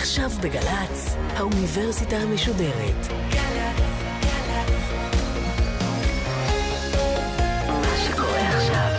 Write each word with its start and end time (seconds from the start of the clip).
עכשיו 0.00 0.30
בגל"צ, 0.42 1.16
האוניברסיטה 1.36 2.16
המשודרת. 2.16 3.06
עכשיו. 8.56 8.90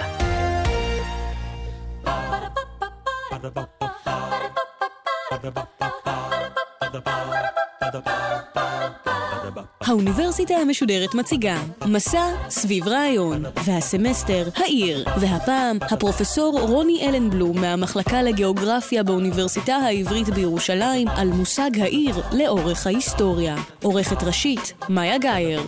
האוניברסיטה 9.82 10.54
המשודרת 10.54 11.16
מציגה 11.16 11.58
מסע 11.86 12.24
סביב 12.50 12.88
רעיון, 12.88 13.44
והסמסטר 13.66 14.50
העיר, 14.56 15.06
והפעם 15.20 15.78
הפרופסור 15.82 16.60
רוני 16.60 17.08
אלנבלום 17.10 17.62
מהמחלקה 17.62 18.22
לגיאוגרפיה 18.22 19.04
באוניברסיטה 19.04 19.76
העברית 19.76 20.30
בירושלים 20.30 21.08
על 21.08 21.28
מושג 21.28 21.80
העיר 21.80 22.16
לאורך 22.32 22.88
ההיסטוריה. 22.88 23.56
עורכת 23.84 24.24
ראשית, 24.24 24.74
מאיה 24.90 25.18
גאייר. 25.18 25.62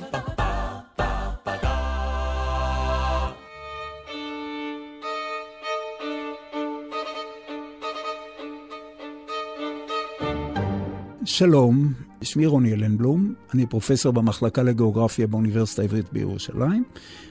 שלום, 11.34 11.94
שמי 12.22 12.46
רוני 12.46 12.74
אלנבלום, 12.74 13.34
אני 13.54 13.66
פרופסור 13.66 14.14
במחלקה 14.14 14.64
לגיאוגרפיה 14.64 15.28
באוניברסיטה 15.28 15.82
העברית 15.82 16.14
בירושלים. 16.14 16.84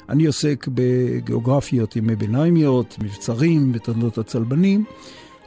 אני 0.09 0.27
עוסק 0.27 0.69
בגיאוגרפיות 0.75 1.97
ימי 1.97 2.16
ביניימיות, 2.16 2.97
מבצרים, 3.02 3.73
בתולדות 3.73 4.19
הצלבנים, 4.19 4.84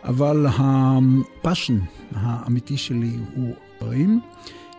אבל 0.03 0.45
הפאשן 0.49 1.79
האמיתי 2.11 2.77
שלי 2.77 3.11
הוא 3.35 3.53
דברים, 3.81 4.19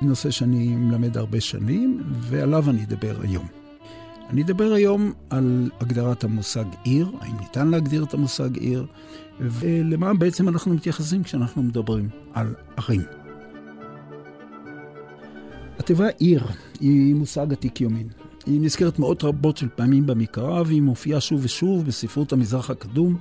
נושא 0.02 0.30
שאני 0.30 0.77
מלמד 0.77 1.16
הרבה 1.16 1.40
שנים, 1.40 2.02
ועליו 2.20 2.70
אני 2.70 2.84
אדבר 2.84 3.16
היום. 3.22 3.46
אני 4.30 4.42
אדבר 4.42 4.72
היום 4.72 5.12
על 5.30 5.70
הגדרת 5.80 6.24
המושג 6.24 6.64
עיר, 6.84 7.11
האם 7.20 7.36
ניתן 7.40 7.68
להגדיר 7.68 8.05
את 8.05 8.14
המושג 8.14 8.56
עיר, 8.56 8.86
ולמה 9.40 10.14
בעצם 10.14 10.48
אנחנו 10.48 10.74
מתייחסים 10.74 11.22
כשאנחנו 11.22 11.62
מדברים 11.62 12.08
על 12.33 12.55
ערים. 12.77 13.25
התיבה 15.78 16.08
עיר 16.19 16.44
היא 16.80 17.14
מושג 17.14 17.52
עתיק 17.52 17.80
יומין. 17.80 18.08
היא 18.46 18.60
נזכרת 18.60 18.98
מאות 18.98 19.24
רבות 19.24 19.56
של 19.56 19.69
פעמים 19.74 20.06
במקרא, 20.06 20.62
והיא 20.66 20.83
מופיעה 20.83 21.20
שוב 21.20 21.41
ושוב 21.44 21.86
בספרות 21.86 22.33
המזרח 22.33 22.70
הקדום, 22.70 23.16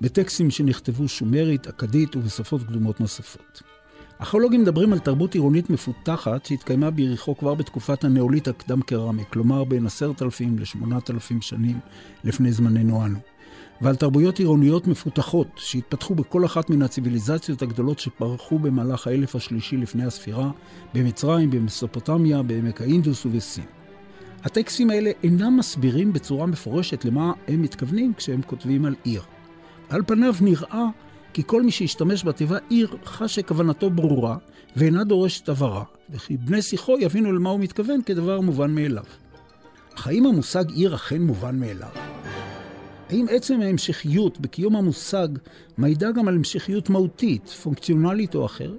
בטקסטים 0.00 0.50
שנכתבו 0.50 1.08
שומרית, 1.08 1.66
אכדית 1.66 2.16
ובשפות 2.16 2.62
קדומות 2.62 3.00
נוספות. 3.00 3.62
ארכיאולוגים 4.20 4.62
מדברים 4.62 4.92
על 4.92 4.98
תרבות 4.98 5.34
עירונית 5.34 5.70
מפותחת 5.70 6.46
שהתקיימה 6.46 6.90
ביריחו 6.90 7.36
כבר 7.36 7.54
בתקופת 7.54 8.04
הנאוליט 8.04 8.48
הקדם 8.48 8.82
קרמי, 8.82 9.22
כלומר 9.32 9.64
בין 9.64 9.86
עשרת 9.86 10.22
אלפים 10.22 10.58
לשמונת 10.58 11.10
אלפים 11.10 11.40
שנים 11.40 11.78
לפני 12.24 12.52
זמננו 12.52 13.04
אנו. 13.04 13.18
ועל 13.80 13.96
תרבויות 13.96 14.38
עירוניות 14.38 14.86
מפותחות 14.86 15.48
שהתפתחו 15.56 16.14
בכל 16.14 16.44
אחת 16.44 16.70
מן 16.70 16.82
הציוויליזציות 16.82 17.62
הגדולות 17.62 17.98
שפרחו 17.98 18.58
במהלך 18.58 19.06
האלף 19.06 19.36
השלישי 19.36 19.76
לפני 19.76 20.04
הספירה, 20.04 20.50
במצרים, 20.94 21.50
במסופוטמיה, 21.50 22.42
בעמק 22.42 22.80
האינדוס 22.80 23.26
ובסין. 23.26 23.64
הטקסטים 24.44 24.90
האלה 24.90 25.10
אינם 25.22 25.56
מסבירים 25.56 26.12
בצורה 26.12 26.46
מפורשת 26.46 27.04
למה 27.04 27.32
הם 27.48 27.62
מתכוונים 27.62 28.12
כשהם 28.14 28.42
כותבים 28.42 28.84
על 28.84 28.94
עיר. 29.04 29.22
על 29.88 30.02
פניו 30.06 30.34
נראה 30.40 30.84
כי 31.32 31.42
כל 31.46 31.62
מי 31.62 31.70
שישתמש 31.70 32.24
בתיבה 32.24 32.58
עיר 32.68 32.96
חש 33.04 33.34
שכוונתו 33.34 33.90
ברורה 33.90 34.36
ואינה 34.76 35.04
דורשת 35.04 35.48
הבהרה, 35.48 35.84
וכי 36.10 36.36
בני 36.36 36.62
שיחו 36.62 36.96
יבינו 37.00 37.32
למה 37.32 37.50
הוא 37.50 37.60
מתכוון 37.60 38.02
כדבר 38.02 38.40
מובן 38.40 38.74
מאליו. 38.74 39.04
אך 39.94 40.06
האם 40.06 40.26
המושג 40.26 40.70
עיר 40.70 40.94
אכן 40.94 41.22
מובן 41.22 41.60
מאליו? 41.60 42.13
האם 43.14 43.26
עצם 43.30 43.60
ההמשכיות 43.60 44.40
בקיום 44.40 44.76
המושג 44.76 45.28
מעידה 45.78 46.12
גם 46.12 46.28
על 46.28 46.34
המשכיות 46.34 46.90
מהותית, 46.90 47.48
פונקציונלית 47.48 48.34
או 48.34 48.46
אחרת? 48.46 48.78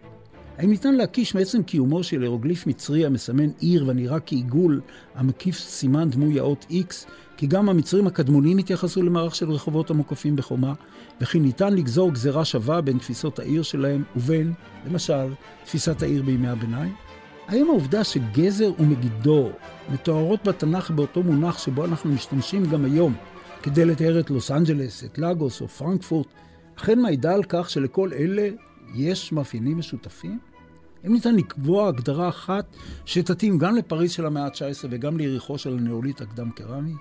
האם 0.57 0.69
ניתן 0.69 0.95
להקיש 0.95 1.35
מעצם 1.35 1.63
קיומו 1.63 2.03
של 2.03 2.23
אירוגליף 2.23 2.67
מצרי 2.67 3.05
המסמן 3.05 3.49
עיר 3.59 3.85
ונראה 3.87 4.19
כעיגול 4.19 4.81
המקיף 5.15 5.59
סימן 5.59 6.09
דמוי 6.09 6.39
האות 6.39 6.65
X, 6.69 6.93
כי 7.37 7.47
גם 7.47 7.69
המצרים 7.69 8.07
הקדמונים 8.07 8.57
התייחסו 8.57 9.01
למערך 9.01 9.35
של 9.35 9.51
רחובות 9.51 9.89
המוקפים 9.89 10.35
בחומה, 10.35 10.73
וכי 11.21 11.39
ניתן 11.39 11.73
לגזור 11.73 12.11
גזירה 12.11 12.45
שווה 12.45 12.81
בין 12.81 12.97
תפיסות 12.97 13.39
העיר 13.39 13.63
שלהם 13.63 14.03
ובין, 14.15 14.53
למשל, 14.87 15.33
תפיסת 15.65 16.01
העיר 16.01 16.23
בימי 16.23 16.47
הביניים? 16.47 16.93
האם 17.47 17.67
העובדה 17.69 18.03
שגזר 18.03 18.71
ומגידו 18.79 19.49
מתוארות 19.93 20.47
בתנ"ך 20.47 20.91
באותו 20.91 21.23
מונח 21.23 21.57
שבו 21.57 21.85
אנחנו 21.85 22.11
משתמשים 22.11 22.65
גם 22.65 22.85
היום, 22.85 23.13
כדי 23.65 23.85
לתאר 23.85 24.19
את 24.19 24.29
לוס 24.29 24.51
אנג'לס, 24.51 25.03
את 25.03 25.17
לגוס 25.17 25.61
או 25.61 25.67
פרנקפורט, 25.67 26.27
אכן 26.77 26.99
מעידה 26.99 27.33
על 27.33 27.43
כך 27.49 27.69
שלכל 27.69 28.13
אלה 28.13 28.49
יש 28.95 29.31
מאפיינים 29.31 29.77
משותפים? 29.77 30.39
אם 31.05 31.13
ניתן 31.13 31.35
לקבוע 31.35 31.87
הגדרה 31.87 32.29
אחת 32.29 32.65
שתתאים 33.05 33.57
גם 33.57 33.75
לפריז 33.75 34.11
של 34.11 34.25
המאה 34.25 34.45
ה-19 34.45 34.87
וגם 34.89 35.17
ליריחו 35.17 35.57
של 35.57 35.77
הנאוליט 35.77 36.21
הקדם-קרמי? 36.21 36.93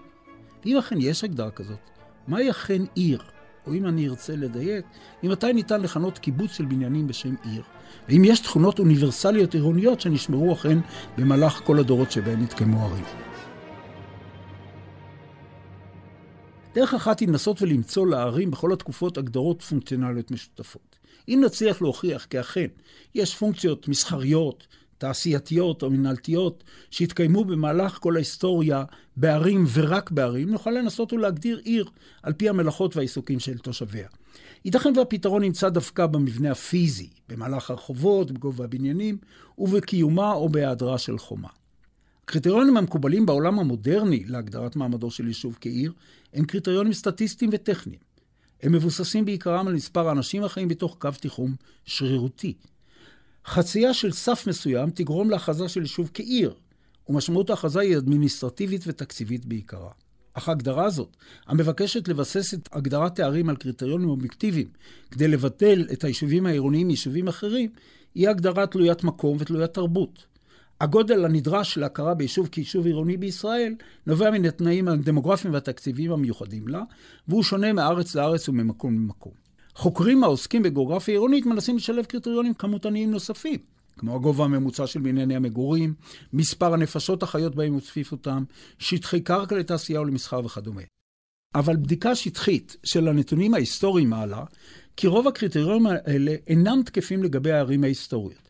ואם 0.64 0.76
אכן 0.76 0.96
יש 1.00 1.24
הגדרה 1.24 1.50
כזאת, 1.50 1.90
מהי 2.28 2.50
אכן 2.50 2.82
עיר? 2.94 3.22
או 3.66 3.74
אם 3.74 3.86
אני 3.86 4.08
ארצה 4.08 4.36
לדייק, 4.36 4.84
ממתי 5.22 5.52
ניתן 5.52 5.80
לכנות 5.80 6.18
קיבוץ 6.18 6.52
של 6.52 6.64
בניינים 6.64 7.06
בשם 7.06 7.34
עיר? 7.44 7.62
ואם 8.08 8.22
יש 8.24 8.40
תכונות 8.40 8.78
אוניברסליות 8.78 9.54
עירוניות 9.54 10.00
שנשמרו 10.00 10.52
אכן 10.52 10.78
במהלך 11.18 11.60
כל 11.64 11.78
הדורות 11.78 12.10
שבהן 12.10 12.42
התקיימו 12.42 12.86
ערים. 12.86 13.33
דרך 16.74 16.94
אחת 16.94 17.20
היא 17.20 17.28
לנסות 17.28 17.62
ולמצוא 17.62 18.06
לערים 18.06 18.50
בכל 18.50 18.72
התקופות 18.72 19.18
הגדרות 19.18 19.62
פונקציונליות 19.62 20.30
משותפות. 20.30 20.96
אם 21.28 21.42
נצליח 21.46 21.82
להוכיח 21.82 22.24
כי 22.24 22.40
אכן 22.40 22.66
יש 23.14 23.34
פונקציות 23.34 23.88
מסחריות, 23.88 24.66
תעשייתיות 24.98 25.82
או 25.82 25.90
מנהלתיות 25.90 26.64
שהתקיימו 26.90 27.44
במהלך 27.44 27.98
כל 28.00 28.16
ההיסטוריה 28.16 28.84
בערים 29.16 29.64
ורק 29.72 30.10
בערים, 30.10 30.50
נוכל 30.50 30.70
לנסות 30.70 31.12
ולהגדיר 31.12 31.60
עיר 31.64 31.90
על 32.22 32.32
פי 32.32 32.48
המלאכות 32.48 32.96
והעיסוקים 32.96 33.40
של 33.40 33.58
תושביה. 33.58 34.08
ייתכן 34.64 34.92
והפתרון 34.96 35.42
נמצא 35.42 35.68
דווקא 35.68 36.06
במבנה 36.06 36.50
הפיזי, 36.50 37.08
במהלך 37.28 37.70
הרחובות, 37.70 38.32
בגובה 38.32 38.64
הבניינים, 38.64 39.18
ובקיומה 39.58 40.32
או 40.32 40.48
בהיעדרה 40.48 40.98
של 40.98 41.18
חומה. 41.18 41.48
הקריטריונים 42.24 42.76
המקובלים 42.76 43.26
בעולם 43.26 43.58
המודרני 43.58 44.24
להגדרת 44.26 44.76
מעמדו 44.76 45.10
של 45.10 45.26
יישוב 45.26 45.58
כעיר 45.60 45.92
הם 46.34 46.44
קריטריונים 46.44 46.92
סטטיסטיים 46.92 47.50
וטכניים. 47.54 48.00
הם 48.62 48.72
מבוססים 48.72 49.24
בעיקרם 49.24 49.68
על 49.68 49.74
מספר 49.74 50.08
האנשים 50.08 50.44
החיים 50.44 50.68
בתוך 50.68 50.96
קו 50.98 51.10
תיחום 51.20 51.54
שרירותי. 51.84 52.54
חצייה 53.46 53.94
של 53.94 54.12
סף 54.12 54.46
מסוים 54.46 54.90
תגרום 54.90 55.30
להכרזה 55.30 55.68
של 55.68 55.80
יישוב 55.80 56.10
כעיר, 56.14 56.54
ומשמעות 57.08 57.50
ההכרזה 57.50 57.80
היא 57.80 57.96
אדמיניסטרטיבית 57.96 58.82
ותקציבית 58.86 59.46
בעיקרה. 59.46 59.90
אך 60.34 60.48
ההגדרה 60.48 60.84
הזאת, 60.84 61.16
המבקשת 61.46 62.08
לבסס 62.08 62.54
את 62.54 62.68
הגדרת 62.72 63.18
הערים 63.18 63.48
על 63.48 63.56
קריטריונים 63.56 64.08
אובייקטיביים 64.08 64.68
כדי 65.10 65.28
לבטל 65.28 65.86
את 65.92 66.04
היישובים 66.04 66.46
העירוניים 66.46 66.86
מיישובים 66.86 67.28
אחרים, 67.28 67.70
היא 68.14 68.28
הגדרה 68.28 68.66
תלוית 68.66 69.04
מקום 69.04 69.36
ותלוית 69.40 69.74
תרבות. 69.74 70.33
הגודל 70.80 71.24
הנדרש 71.24 71.78
להכרה 71.78 72.14
ביישוב 72.14 72.48
כיישוב 72.48 72.86
עירוני 72.86 73.16
בישראל 73.16 73.74
נובע 74.06 74.30
מן 74.30 74.44
התנאים 74.44 74.88
הדמוגרפיים 74.88 75.54
והתקציביים 75.54 76.12
המיוחדים 76.12 76.68
לה, 76.68 76.82
והוא 77.28 77.42
שונה 77.42 77.72
מארץ 77.72 78.14
לארץ 78.14 78.48
וממקום 78.48 78.94
למקום. 78.94 79.32
חוקרים 79.74 80.24
העוסקים 80.24 80.62
בגיאוגרפיה 80.62 81.14
עירונית 81.14 81.46
מנסים 81.46 81.76
לשלב 81.76 82.04
קריטריונים 82.04 82.54
כמותניים 82.54 83.10
נוספים, 83.10 83.58
כמו 83.98 84.16
הגובה 84.16 84.44
הממוצע 84.44 84.86
של 84.86 85.00
בנייני 85.00 85.36
המגורים, 85.36 85.94
מספר 86.32 86.74
הנפשות 86.74 87.22
החיות 87.22 87.54
בהם 87.54 87.76
וצפיפותם, 87.76 88.44
שטחי 88.78 89.20
קרקע 89.20 89.56
לתעשייה 89.56 90.00
ולמסחר 90.00 90.44
וכדומה. 90.44 90.82
אבל 91.54 91.76
בדיקה 91.76 92.14
שטחית 92.14 92.76
של 92.84 93.08
הנתונים 93.08 93.54
ההיסטוריים 93.54 94.10
מעלה, 94.10 94.44
כי 94.96 95.06
רוב 95.06 95.28
הקריטריונים 95.28 95.86
האלה 95.86 96.34
אינם 96.46 96.82
תקפים 96.84 97.22
לגבי 97.22 97.52
הערים 97.52 97.84
ההיסטוריות. 97.84 98.43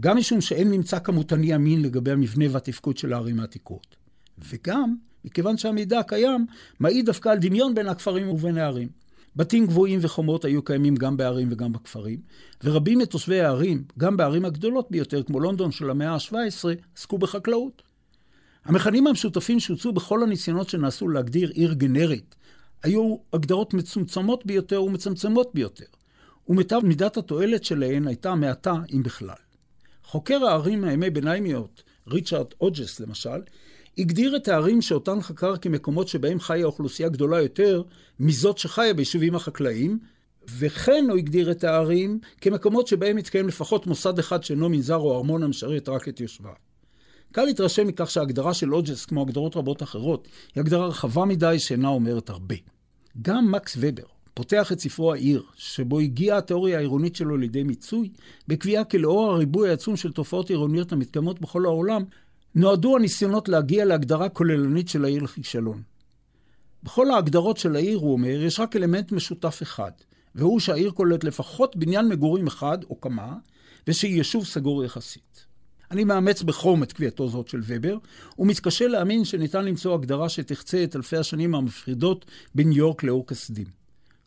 גם 0.00 0.16
משום 0.16 0.40
שאין 0.40 0.70
ממצא 0.70 0.98
כמותני 0.98 1.54
אמין 1.54 1.82
לגבי 1.82 2.10
המבנה 2.10 2.44
והתפקוד 2.50 2.96
של 2.96 3.12
הערים 3.12 3.40
העתיקות, 3.40 3.96
וגם 4.38 4.94
מכיוון 5.24 5.56
שהמידע 5.56 5.98
הקיים 5.98 6.46
מעיד 6.80 7.06
דווקא 7.06 7.28
על 7.28 7.38
דמיון 7.38 7.74
בין 7.74 7.88
הכפרים 7.88 8.28
ובין 8.28 8.58
הערים. 8.58 8.88
בתים 9.36 9.66
גבוהים 9.66 9.98
וחומות 10.02 10.44
היו 10.44 10.62
קיימים 10.62 10.94
גם 10.94 11.16
בערים 11.16 11.48
וגם 11.50 11.72
בכפרים, 11.72 12.20
ורבים 12.64 12.98
מתושבי 12.98 13.40
הערים, 13.40 13.84
גם 13.98 14.16
בערים 14.16 14.44
הגדולות 14.44 14.90
ביותר, 14.90 15.22
כמו 15.22 15.40
לונדון 15.40 15.72
של 15.72 15.90
המאה 15.90 16.14
ה-17, 16.14 16.34
עסקו 16.96 17.18
בחקלאות. 17.18 17.82
המכנים 18.64 19.06
המשותפים 19.06 19.60
שהוצאו 19.60 19.92
בכל 19.92 20.22
הניסיונות 20.22 20.68
שנעשו 20.68 21.08
להגדיר 21.08 21.50
עיר 21.50 21.72
גנרית, 21.72 22.34
היו 22.82 23.16
הגדרות 23.32 23.74
מצומצמות 23.74 24.46
ביותר 24.46 24.82
ומצמצמות 24.82 25.50
ביותר. 25.54 25.84
ומיטב 26.48 26.80
מידת 26.84 27.16
התועלת 27.16 27.64
שלהן 27.64 28.06
הייתה 28.06 28.34
מעטה, 28.34 28.74
אם 28.92 29.02
בכלל. 29.02 29.34
חוקר 30.12 30.44
הערים 30.44 30.84
הימי 30.84 31.10
ביניימיות, 31.10 31.82
ריצ'רד 32.08 32.46
אוג'ס 32.60 33.00
למשל, 33.00 33.42
הגדיר 33.98 34.36
את 34.36 34.48
הערים 34.48 34.82
שאותן 34.82 35.20
חקר 35.20 35.56
כמקומות 35.56 36.08
שבהם 36.08 36.40
חיה 36.40 36.64
אוכלוסייה 36.64 37.08
גדולה 37.08 37.40
יותר 37.40 37.82
מזאת 38.20 38.58
שחיה 38.58 38.94
ביישובים 38.94 39.34
החקלאיים, 39.34 39.98
וכן 40.58 41.04
הוא 41.08 41.18
הגדיר 41.18 41.50
את 41.50 41.64
הערים 41.64 42.18
כמקומות 42.40 42.86
שבהם 42.86 43.16
מתקיים 43.16 43.48
לפחות 43.48 43.86
מוסד 43.86 44.18
אחד 44.18 44.44
שאינו 44.44 44.68
מנזר 44.68 44.96
או 44.96 45.16
ארמון 45.16 45.42
המשרת 45.42 45.88
רק 45.88 46.08
את 46.08 46.20
יושביו. 46.20 46.52
קל 47.32 47.44
להתרשם 47.44 47.86
מכך 47.86 48.10
שההגדרה 48.10 48.54
של 48.54 48.74
אוג'ס, 48.74 49.04
כמו 49.04 49.22
הגדרות 49.22 49.56
רבות 49.56 49.82
אחרות, 49.82 50.28
היא 50.54 50.60
הגדרה 50.60 50.86
רחבה 50.86 51.24
מדי 51.24 51.58
שאינה 51.58 51.88
אומרת 51.88 52.30
הרבה. 52.30 52.56
גם 53.22 53.52
מקס 53.52 53.76
ובר 53.80 54.21
פותח 54.34 54.72
את 54.72 54.80
ספרו 54.80 55.12
העיר, 55.12 55.42
שבו 55.56 56.00
הגיעה 56.00 56.38
התיאוריה 56.38 56.78
העירונית 56.78 57.16
שלו 57.16 57.36
לידי 57.36 57.62
מיצוי, 57.62 58.10
בקביעה 58.48 58.84
כי 58.84 58.98
לאור 58.98 59.32
הריבוי 59.32 59.70
העצום 59.70 59.96
של 59.96 60.12
תופעות 60.12 60.50
עירוניות 60.50 60.92
המתקיימות 60.92 61.40
בכל 61.40 61.64
העולם, 61.64 62.04
נועדו 62.54 62.96
הניסיונות 62.96 63.48
להגיע 63.48 63.84
להגדרה 63.84 64.28
כוללנית 64.28 64.88
של 64.88 65.04
העיר 65.04 65.22
לכישלון. 65.22 65.82
בכל 66.82 67.10
ההגדרות 67.10 67.56
של 67.56 67.76
העיר, 67.76 67.98
הוא 67.98 68.12
אומר, 68.12 68.42
יש 68.42 68.60
רק 68.60 68.76
אלמנט 68.76 69.12
משותף 69.12 69.58
אחד, 69.62 69.90
והוא 70.34 70.60
שהעיר 70.60 70.90
כוללת 70.90 71.24
לפחות 71.24 71.76
בניין 71.76 72.08
מגורים 72.08 72.46
אחד 72.46 72.78
או 72.90 73.00
כמה, 73.00 73.36
ושהיא 73.86 74.16
יישוב 74.16 74.44
סגור 74.44 74.84
יחסית. 74.84 75.46
אני 75.90 76.04
מאמץ 76.04 76.42
בחום 76.42 76.82
את 76.82 76.92
קביעתו 76.92 77.28
זאת 77.28 77.48
של 77.48 77.60
ובר, 77.62 77.96
ומתקשה 78.38 78.86
להאמין 78.86 79.24
שניתן 79.24 79.64
למצוא 79.64 79.94
הגדרה 79.94 80.28
שתחצה 80.28 80.84
את 80.84 80.96
אלפי 80.96 81.16
השנים 81.16 81.54
המפחידות 81.54 82.24
בניו 82.54 82.76
יורק 82.76 83.02
לאור 83.02 83.26
כסדים. 83.26 83.81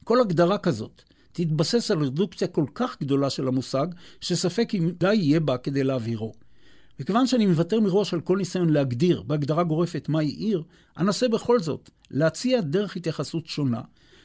כל 0.05 0.21
הגדרה 0.21 0.57
כזאת 0.57 1.01
תתבסס 1.31 1.91
על 1.91 2.03
רדוקציה 2.03 2.47
כל 2.47 2.65
כך 2.75 2.97
גדולה 3.01 3.29
של 3.29 3.47
המושג, 3.47 3.87
שספק 4.21 4.75
אם 4.75 4.91
די 4.99 5.15
יהיה 5.15 5.39
בה 5.39 5.57
כדי 5.57 5.83
להבהירו. 5.83 6.33
מכיוון 6.99 7.27
שאני 7.27 7.45
מוותר 7.45 7.79
מראש 7.79 8.13
על 8.13 8.21
כל 8.21 8.37
ניסיון 8.37 8.69
להגדיר 8.69 9.21
בהגדרה 9.21 9.63
גורפת 9.63 10.09
מהי 10.09 10.27
עיר, 10.27 10.63
אנסה 10.97 11.27
בכל 11.27 11.59
זאת 11.59 11.89
להציע 12.11 12.61
דרך 12.61 12.95
התייחסות 12.95 13.47
שונה, 13.47 13.81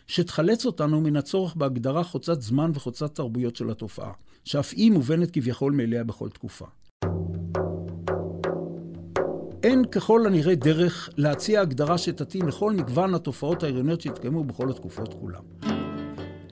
שתחלץ 0.07 0.67
אותנו 0.67 1.01
מן 1.01 1.17
הצורך 1.17 1.55
בהגדרה 1.55 2.05
חוצת 2.05 2.41
זמן 2.41 2.71
וחוצת 2.75 3.15
תרבויות 3.15 3.57
של 3.57 3.71
התופעה, 3.71 4.13
שאף 4.45 4.73
היא 4.77 4.93
מובנת 4.93 5.31
כביכול 5.31 5.73
מאליה 5.73 6.05
בכל 6.05 6.29
תקופה. 6.29 6.67
אין 9.63 9.85
ככל 9.85 10.27
הנראה 10.27 10.55
דרך 10.55 11.09
להציע 11.17 11.61
הגדרה 11.61 11.99
שתתאים 11.99 12.49
לכל 12.49 12.73
מגוון 12.73 13.15
התופעות 13.15 13.63
העירוניות 13.63 14.01
שהתקיימו 14.01 14.45
בכל 14.45 14.71
התקופות 14.71 15.15
כולם. 15.21 15.43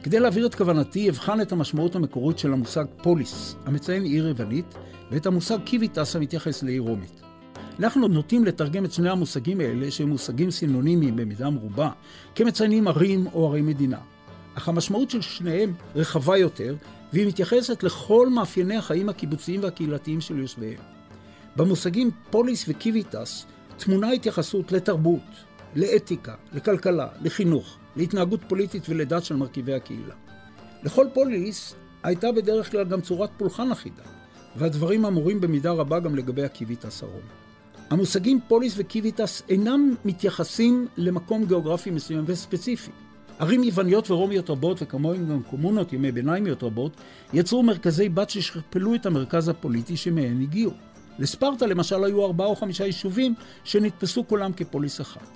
כדי 0.02 0.20
להעביר 0.20 0.46
את 0.46 0.54
כוונתי, 0.54 1.10
אבחן 1.10 1.40
את 1.40 1.52
המשמעות 1.52 1.96
המקורית 1.96 2.38
של 2.38 2.52
המושג 2.52 2.84
פוליס, 3.02 3.56
המציין 3.64 4.02
עיר 4.02 4.28
יוונית, 4.28 4.74
ואת 5.10 5.26
המושג 5.26 5.58
civitas 5.64 6.16
המתייחס 6.16 6.62
לעיר 6.62 6.82
רומית. 6.82 7.22
אנחנו 7.80 8.08
נוטים 8.08 8.44
לתרגם 8.44 8.84
את 8.84 8.92
שני 8.92 9.10
המושגים 9.10 9.60
האלה, 9.60 9.90
שהם 9.90 10.08
מושגים 10.08 10.50
סינונימיים 10.50 11.16
במידה 11.16 11.50
מרובה, 11.50 11.90
כמציינים 12.34 12.88
ערים 12.88 13.26
או 13.34 13.46
ערי 13.46 13.62
מדינה. 13.62 13.98
אך 14.54 14.68
המשמעות 14.68 15.10
של 15.10 15.20
שניהם 15.20 15.74
רחבה 15.94 16.36
יותר, 16.36 16.76
והיא 17.12 17.26
מתייחסת 17.26 17.82
לכל 17.82 18.28
מאפייני 18.28 18.76
החיים 18.76 19.08
הקיבוציים 19.08 19.62
והקהילתיים 19.62 20.20
של 20.20 20.38
יושביהם. 20.38 20.97
במושגים 21.58 22.10
פוליס 22.30 22.64
ו 22.68 22.78
civitas 22.78 23.46
טמונה 23.78 24.10
התייחסות 24.10 24.72
לתרבות, 24.72 25.20
לאתיקה, 25.76 26.34
לכלכלה, 26.52 27.08
לחינוך, 27.22 27.76
להתנהגות 27.96 28.40
פוליטית 28.48 28.88
ולדת 28.88 29.24
של 29.24 29.36
מרכיבי 29.36 29.74
הקהילה. 29.74 30.14
לכל 30.82 31.06
פוליס 31.14 31.74
הייתה 32.02 32.32
בדרך 32.32 32.70
כלל 32.70 32.84
גם 32.84 33.00
צורת 33.00 33.30
פולחן 33.36 33.72
אחידה, 33.72 34.02
והדברים 34.56 35.04
אמורים 35.04 35.40
במידה 35.40 35.70
רבה 35.70 36.00
גם 36.00 36.14
לגבי 36.14 36.44
הקיביטס 36.44 37.02
הרומי. 37.02 37.20
המושגים 37.90 38.40
פוליס 38.48 38.74
וקיביטס 38.76 39.42
אינם 39.48 39.94
מתייחסים 40.04 40.86
למקום 40.96 41.44
גיאוגרפי 41.44 41.90
מסוים 41.90 42.24
וספציפי. 42.26 42.90
ערים 43.38 43.64
יווניות 43.64 44.10
ורומיות 44.10 44.50
רבות, 44.50 44.82
וכמוהם 44.82 45.28
גם 45.28 45.42
קומונות 45.42 45.92
ימי 45.92 46.12
ביניימיות 46.12 46.62
רבות, 46.62 46.92
יצרו 47.32 47.62
מרכזי 47.62 48.08
בת 48.08 48.30
ששכפלו 48.30 48.94
את 48.94 49.06
המרכז 49.06 49.48
הפוליטי 49.48 49.96
שמהן 49.96 50.42
הגיעו. 50.42 50.72
לספרטה 51.18 51.66
למשל 51.66 52.04
היו 52.04 52.24
ארבעה 52.24 52.46
או 52.46 52.56
חמישה 52.56 52.86
יישובים 52.86 53.34
שנתפסו 53.64 54.28
כולם 54.28 54.52
כפוליס 54.52 55.00
אחד. 55.00 55.26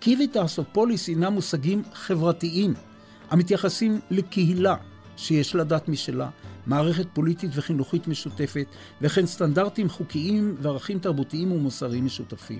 קיביטס 0.00 0.58
או 0.58 0.64
פוליס 0.72 1.08
הינם 1.08 1.32
מושגים 1.32 1.82
חברתיים 1.92 2.74
המתייחסים 3.30 4.00
לקהילה 4.10 4.76
שיש 5.16 5.54
לה 5.54 5.64
דת 5.64 5.88
משלה, 5.88 6.28
מערכת 6.66 7.06
פוליטית 7.12 7.50
וחינוכית 7.54 8.08
משותפת, 8.08 8.66
וכן 9.02 9.26
סטנדרטים 9.26 9.88
חוקיים 9.88 10.56
וערכים 10.58 10.98
תרבותיים 10.98 11.52
ומוסריים 11.52 12.04
משותפים. 12.04 12.58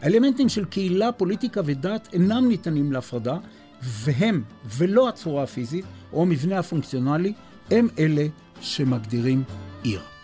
האלמנטים 0.00 0.48
של 0.48 0.64
קהילה, 0.64 1.12
פוליטיקה 1.12 1.60
ודת 1.64 2.08
אינם 2.12 2.48
ניתנים 2.48 2.92
להפרדה, 2.92 3.36
והם, 3.82 4.42
ולא 4.64 5.08
הצורה 5.08 5.42
הפיזית 5.42 5.84
או 6.12 6.22
המבנה 6.22 6.58
הפונקציונלי, 6.58 7.32
הם 7.70 7.88
אלה 7.98 8.26
שמגדירים 8.60 9.42
עיר. 9.82 10.17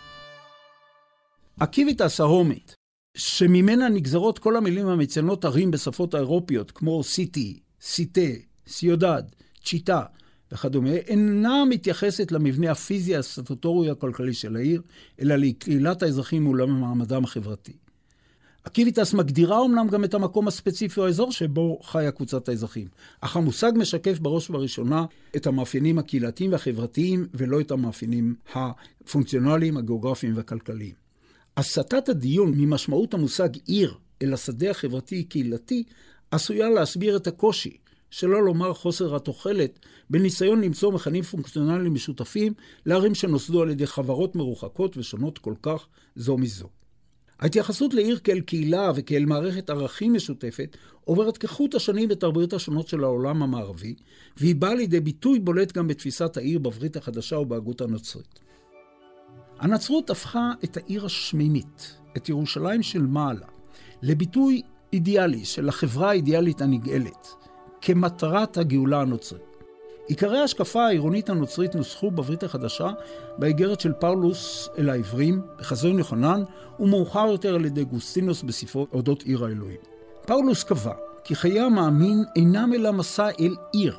הקיביטס 1.59 2.19
הרומית, 2.19 2.75
שממנה 3.17 3.89
נגזרות 3.89 4.39
כל 4.39 4.55
המילים 4.55 4.87
המציינות 4.87 5.45
ערים 5.45 5.71
בשפות 5.71 6.13
האירופיות, 6.13 6.71
כמו 6.71 7.03
סיטי, 7.03 7.59
סיטה, 7.81 8.21
סיודד, 8.67 9.23
צ'יטה 9.65 10.03
וכדומה, 10.51 10.89
אינה 10.89 11.65
מתייחסת 11.69 12.31
למבנה 12.31 12.71
הפיזי 12.71 13.15
הסטטוטורי 13.15 13.89
הכלכלי 13.89 14.33
של 14.33 14.55
העיר, 14.55 14.81
אלא 15.21 15.35
לקהילת 15.35 16.03
האזרחים 16.03 16.47
ולמעמדם 16.47 17.23
החברתי. 17.23 17.73
הקיביטס 18.65 19.13
מגדירה 19.13 19.57
אומנם 19.57 19.87
גם 19.87 20.03
את 20.03 20.13
המקום 20.13 20.47
הספציפי 20.47 20.99
או 20.99 21.05
האזור 21.05 21.31
שבו 21.31 21.79
חיה 21.83 22.11
קבוצת 22.11 22.49
האזרחים, 22.49 22.87
אך 23.21 23.37
המושג 23.37 23.71
משקף 23.75 24.19
בראש 24.19 24.49
ובראשונה 24.49 25.05
את 25.35 25.47
המאפיינים 25.47 25.99
הקהילתיים 25.99 26.51
והחברתיים 26.51 27.27
ולא 27.33 27.61
את 27.61 27.71
המאפיינים 27.71 28.35
הפונקציונליים, 28.53 29.77
הגיאוגרפיים 29.77 30.37
והכלכליים. 30.37 31.04
הסטת 31.57 32.09
הדיון 32.09 32.53
ממשמעות 32.55 33.13
המושג 33.13 33.49
עיר 33.65 33.93
אל 34.21 34.33
השדה 34.33 34.71
החברתי-קהילתי 34.71 35.83
עשויה 36.31 36.69
להסביר 36.69 37.17
את 37.17 37.27
הקושי, 37.27 37.77
שלא 38.09 38.43
לומר 38.43 38.73
חוסר 38.73 39.15
התוחלת, 39.15 39.79
בניסיון 40.09 40.61
למצוא 40.61 40.91
מכנים 40.91 41.23
פונקציונליים 41.23 41.93
משותפים 41.93 42.53
לערים 42.85 43.15
שנוסדו 43.15 43.61
על 43.61 43.69
ידי 43.69 43.87
חברות 43.87 44.35
מרוחקות 44.35 44.97
ושונות 44.97 45.37
כל 45.37 45.53
כך 45.61 45.87
זו 46.15 46.37
מזו. 46.37 46.69
ההתייחסות 47.39 47.93
לעיר 47.93 48.19
כאל 48.19 48.39
קהילה 48.39 48.91
וכאל 48.95 49.25
מערכת 49.25 49.69
ערכים 49.69 50.13
משותפת 50.13 50.77
עוברת 51.03 51.37
כחוט 51.37 51.75
השנים 51.75 52.09
בתרבויות 52.09 52.53
השונות 52.53 52.87
של 52.87 53.03
העולם 53.03 53.43
המערבי, 53.43 53.95
והיא 54.37 54.55
באה 54.55 54.75
לידי 54.75 54.99
ביטוי 54.99 55.39
בולט 55.39 55.71
גם 55.71 55.87
בתפיסת 55.87 56.37
העיר 56.37 56.59
בברית 56.59 56.97
החדשה 56.97 57.37
ובהגות 57.37 57.81
הנוצרית. 57.81 58.44
הנצרות 59.59 60.09
הפכה 60.09 60.51
את 60.63 60.77
העיר 60.77 61.05
השמימית, 61.05 61.97
את 62.17 62.29
ירושלים 62.29 62.83
של 62.83 63.01
מעלה, 63.01 63.45
לביטוי 64.01 64.61
אידיאלי 64.93 65.45
של 65.45 65.69
החברה 65.69 66.09
האידיאלית 66.09 66.61
הנגאלת, 66.61 67.27
כמטרת 67.81 68.57
הגאולה 68.57 69.01
הנוצרית. 69.01 69.41
עיקרי 70.07 70.39
ההשקפה 70.39 70.85
העירונית 70.85 71.29
הנוצרית 71.29 71.75
נוסחו 71.75 72.11
בברית 72.11 72.43
החדשה 72.43 72.89
באיגרת 73.37 73.79
של 73.79 73.93
פאולוס 73.93 74.69
אל 74.77 74.89
העברים, 74.89 75.41
בחזון 75.59 75.97
יוחנן, 75.97 76.43
ומאוחר 76.79 77.27
יותר 77.31 77.55
על 77.55 77.65
ידי 77.65 77.85
אוגוסטינוס 77.85 78.43
בספרו 78.43 78.87
אודות 78.93 79.23
עיר 79.23 79.45
האלוהים. 79.45 79.79
פאולוס 80.25 80.63
קבע 80.63 80.93
כי 81.23 81.35
חיי 81.35 81.59
המאמין 81.59 82.23
אינם 82.35 82.71
אלא 82.75 82.91
מסע 82.91 83.29
אל 83.39 83.55
עיר, 83.73 83.97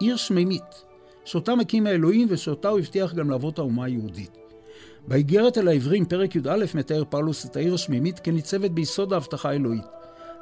עיר 0.00 0.16
שמימית, 0.16 0.84
שאותה 1.24 1.54
מקים 1.54 1.86
האלוהים 1.86 2.28
ושאותה 2.30 2.68
הוא 2.68 2.78
הבטיח 2.78 3.14
גם 3.14 3.30
לאבות 3.30 3.58
האומה 3.58 3.84
היהודית. 3.84 4.43
באיגרת 5.08 5.58
אל 5.58 5.68
העברים, 5.68 6.04
פרק 6.04 6.36
י"א, 6.36 6.64
מתאר 6.74 7.04
פאולוס 7.04 7.46
את 7.46 7.56
העיר 7.56 7.74
השמימית 7.74 8.18
כניצבת 8.18 8.70
ביסוד 8.70 9.12
ההבטחה 9.12 9.48
האלוהית. 9.48 9.84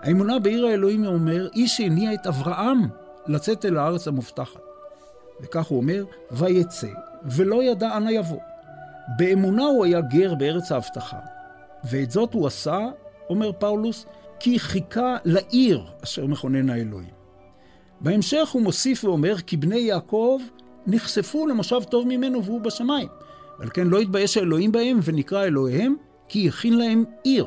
האמונה 0.03 0.39
בעיר 0.39 0.67
האלוהים, 0.67 1.05
הוא 1.05 1.15
אומר, 1.15 1.49
היא 1.55 1.77
שהניעה 1.77 2.15
את 2.15 2.27
אברהם 2.27 2.89
לצאת 3.27 3.65
אל 3.65 3.79
הארץ 3.79 4.09
המובטחת. 4.09 4.61
וכך 5.41 5.67
הוא 5.67 5.79
אומר, 5.79 6.05
ויצא, 6.31 6.89
ולא 7.25 7.63
ידע 7.63 7.97
אנה 7.97 8.13
יבוא. 8.13 8.41
באמונה 9.19 9.65
הוא 9.65 9.85
היה 9.85 10.01
גר 10.01 10.35
בארץ 10.35 10.73
ההבטחה, 10.73 11.19
ואת 11.85 12.11
זאת 12.11 12.35
הוא 12.35 12.47
עשה, 12.47 12.79
אומר 13.31 13.53
פאולוס, 13.53 14.07
כי 14.41 14.59
חיכה 14.59 15.17
לעיר 15.25 15.85
אשר 16.05 16.27
מכונן 16.27 16.71
האלוהים. 16.71 17.23
בהמשך 18.01 18.49
הוא 18.53 18.63
מוסיף 18.63 19.05
ואומר, 19.05 19.37
כי 19.39 19.57
בני 19.57 19.79
יעקב 19.79 20.41
נחשפו 20.87 21.47
למושב 21.47 21.83
טוב 21.83 22.07
ממנו 22.09 22.45
והוא 22.45 22.61
בשמיים. 22.61 23.09
ועל 23.59 23.69
כן 23.75 23.87
לא 23.87 23.99
התבייש 23.99 24.37
האלוהים 24.37 24.73
בהם 24.73 24.99
ונקרא 25.05 25.45
אלוהיהם, 25.45 25.95
כי 26.29 26.49
הכין 26.49 26.79
להם 26.79 27.05
עיר. 27.23 27.47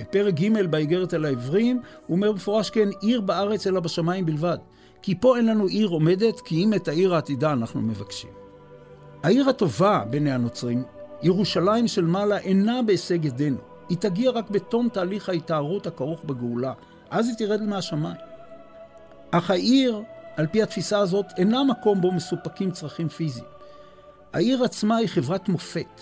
בפרק 0.00 0.34
ג' 0.34 0.66
באיגרת 0.70 1.14
אל 1.14 1.24
העברים, 1.24 1.80
הוא 2.06 2.16
אומר 2.16 2.32
במפורש 2.32 2.70
כן, 2.70 2.88
עיר 3.00 3.20
בארץ 3.20 3.66
אלא 3.66 3.80
בשמיים 3.80 4.26
בלבד. 4.26 4.58
כי 5.02 5.14
פה 5.20 5.36
אין 5.36 5.46
לנו 5.46 5.66
עיר 5.66 5.88
עומדת, 5.88 6.40
כי 6.40 6.64
אם 6.64 6.74
את 6.74 6.88
העיר 6.88 7.14
העתידה 7.14 7.52
אנחנו 7.52 7.80
מבקשים. 7.80 8.30
העיר 9.22 9.48
הטובה 9.48 10.04
בעיני 10.10 10.32
הנוצרים, 10.32 10.82
ירושלים 11.22 11.88
של 11.88 12.04
מעלה 12.04 12.38
אינה 12.38 12.82
בהישג 12.82 13.24
ידינו. 13.24 13.56
היא 13.88 13.98
תגיע 13.98 14.30
רק 14.30 14.50
בתום 14.50 14.88
תהליך 14.88 15.28
ההתארות 15.28 15.86
הכרוך 15.86 16.24
בגאולה. 16.24 16.72
אז 17.10 17.28
היא 17.28 17.36
תרד 17.36 17.62
מהשמיים. 17.62 18.16
אך 19.30 19.50
העיר, 19.50 20.02
על 20.36 20.46
פי 20.46 20.62
התפיסה 20.62 20.98
הזאת, 20.98 21.26
אינה 21.36 21.64
מקום 21.64 22.00
בו 22.00 22.12
מסופקים 22.12 22.70
צרכים 22.70 23.08
פיזיים. 23.08 23.57
העיר 24.32 24.64
עצמה 24.64 24.96
היא 24.96 25.08
חברת 25.08 25.48
מופת. 25.48 26.00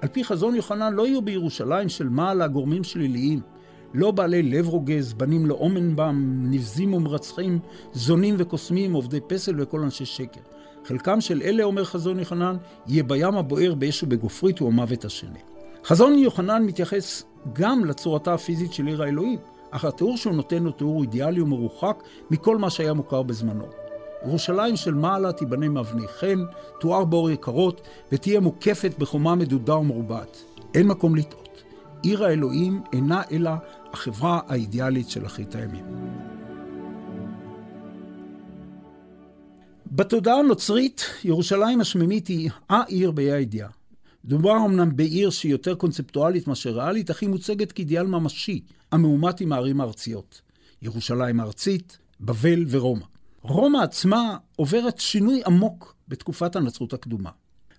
על 0.00 0.08
פי 0.08 0.24
חזון 0.24 0.54
יוחנן 0.54 0.92
לא 0.92 1.06
יהיו 1.06 1.22
בירושלים 1.22 1.88
של 1.88 2.08
מעלה 2.08 2.48
גורמים 2.48 2.84
שליליים. 2.84 3.40
לא 3.94 4.10
בעלי 4.10 4.42
לב 4.42 4.68
רוגז, 4.68 5.12
בנים 5.12 5.46
לאומן 5.46 5.96
בם, 5.96 6.44
נבזים 6.50 6.94
ומרצחים, 6.94 7.58
זונים 7.92 8.34
וקוסמים, 8.38 8.92
עובדי 8.92 9.20
פסל 9.26 9.60
וכל 9.60 9.80
אנשי 9.80 10.04
שקר. 10.04 10.40
חלקם 10.84 11.20
של 11.20 11.42
אלה, 11.42 11.64
אומר 11.64 11.84
חזון 11.84 12.18
יוחנן, 12.18 12.56
יהיה 12.86 13.02
בים 13.02 13.34
הבוער 13.34 13.74
באש 13.74 14.02
ובגופרית 14.02 14.58
הוא 14.58 14.68
המוות 14.68 15.04
השני. 15.04 15.38
חזון 15.84 16.18
יוחנן 16.18 16.62
מתייחס 16.62 17.24
גם 17.52 17.84
לצורתה 17.84 18.34
הפיזית 18.34 18.72
של 18.72 18.86
עיר 18.86 19.02
האלוהים, 19.02 19.38
אך 19.70 19.84
התיאור 19.84 20.16
שהוא 20.16 20.34
נותן 20.34 20.64
הוא 20.64 20.72
תיאור 20.72 21.02
אידיאלי 21.02 21.40
ומרוחק 21.40 22.02
מכל 22.30 22.58
מה 22.58 22.70
שהיה 22.70 22.92
מוכר 22.92 23.22
בזמנו. 23.22 23.64
ירושלים 24.26 24.76
של 24.76 24.94
מעלה 24.94 25.32
תיבנה 25.32 25.68
מאבני 25.68 26.08
חן, 26.08 26.38
תואר 26.80 27.04
באור 27.04 27.30
יקרות, 27.30 27.88
ותהיה 28.12 28.40
מוקפת 28.40 28.94
בחומה 28.98 29.34
מדודה 29.34 29.76
ומרובעת. 29.76 30.44
אין 30.74 30.86
מקום 30.86 31.16
לטעות. 31.16 31.62
עיר 32.02 32.24
האלוהים 32.24 32.82
אינה 32.92 33.22
אלא 33.32 33.50
החברה 33.92 34.40
האידיאלית 34.48 35.08
של 35.08 35.26
אחרית 35.26 35.54
הימים. 35.54 35.84
בתודעה 39.92 40.38
הנוצרית, 40.38 41.04
ירושלים 41.24 41.80
השמימית 41.80 42.26
היא 42.26 42.50
העיר 42.68 43.10
באי 43.10 43.32
הידיעה. 43.32 43.68
דובר 44.24 44.56
אמנם 44.66 44.96
בעיר 44.96 45.30
שהיא 45.30 45.52
יותר 45.52 45.74
קונספטואלית 45.74 46.48
מאשר 46.48 46.70
ריאלית, 46.70 47.10
אך 47.10 47.22
היא 47.22 47.28
מוצגת 47.28 47.72
כאידיאל 47.72 48.06
ממשי, 48.06 48.60
המאומת 48.92 49.40
עם 49.40 49.52
הערים 49.52 49.80
הארציות. 49.80 50.40
ירושלים 50.82 51.40
הארצית, 51.40 51.98
בבל 52.20 52.64
ורומא. 52.68 53.17
רומא 53.48 53.78
עצמה 53.78 54.36
עוברת 54.56 54.98
שינוי 54.98 55.42
עמוק 55.46 55.94
בתקופת 56.08 56.56
הנצרות 56.56 56.92
הקדומה. 56.92 57.30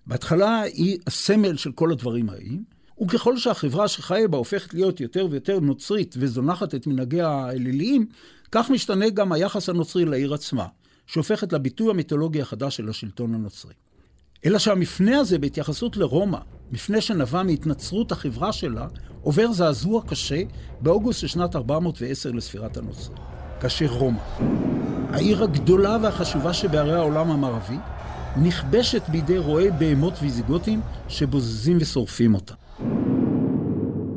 בהתחלה 0.06 0.60
היא 0.60 0.98
הסמל 1.06 1.56
של 1.56 1.72
כל 1.72 1.92
הדברים 1.92 2.30
האיים, 2.30 2.64
וככל 3.02 3.36
שהחברה 3.36 3.88
שחיה 3.88 4.28
בה 4.28 4.38
הופכת 4.38 4.74
להיות 4.74 5.00
יותר 5.00 5.26
ויותר 5.30 5.60
נוצרית 5.60 6.14
וזונחת 6.18 6.74
את 6.74 6.86
מנהגיה 6.86 7.28
האליליים, 7.28 8.06
כך 8.52 8.70
משתנה 8.70 9.10
גם 9.10 9.32
היחס 9.32 9.68
הנוצרי 9.68 10.04
לעיר 10.04 10.34
עצמה, 10.34 10.66
שהופכת 11.06 11.52
לביטוי 11.52 11.90
המיתולוגי 11.90 12.40
החדש 12.42 12.76
של 12.76 12.88
השלטון 12.88 13.34
הנוצרי. 13.34 13.74
אלא 14.44 14.58
שהמפנה 14.58 15.18
הזה 15.18 15.38
בהתייחסות 15.38 15.96
לרומא, 15.96 16.38
מפנה 16.72 17.00
שנבע 17.00 17.42
מהתנצרות 17.42 18.12
החברה 18.12 18.52
שלה, 18.52 18.86
עובר 19.22 19.52
זעזוע 19.52 20.02
קשה 20.06 20.42
באוגוסט 20.80 21.20
של 21.20 21.26
שנת 21.26 21.56
410 21.56 22.30
לספירת 22.32 22.76
הנוצרים. 22.76 23.18
כאשר 23.60 23.86
רומא, 23.86 24.20
העיר 25.12 25.44
הגדולה 25.44 25.96
והחשובה 26.02 26.52
שבערי 26.52 26.94
העולם 26.94 27.30
המערבי, 27.30 27.76
נכבשת 28.42 29.02
בידי 29.08 29.38
רועי 29.38 29.70
בהמות 29.70 30.14
ויזיגותים 30.22 30.80
שבוזזים 31.08 31.76
ושורפים 31.80 32.34
אותה. 32.34 32.54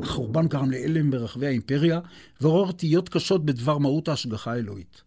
החורבן 0.02 0.48
גרם 0.48 0.70
להלם 0.70 1.10
ברחבי 1.10 1.46
האימפריה 1.46 2.00
ועורר 2.40 2.72
תהיות 2.72 3.08
קשות 3.08 3.44
בדבר 3.44 3.78
מהות 3.78 4.08
ההשגחה 4.08 4.52
האלוהית. 4.52 5.02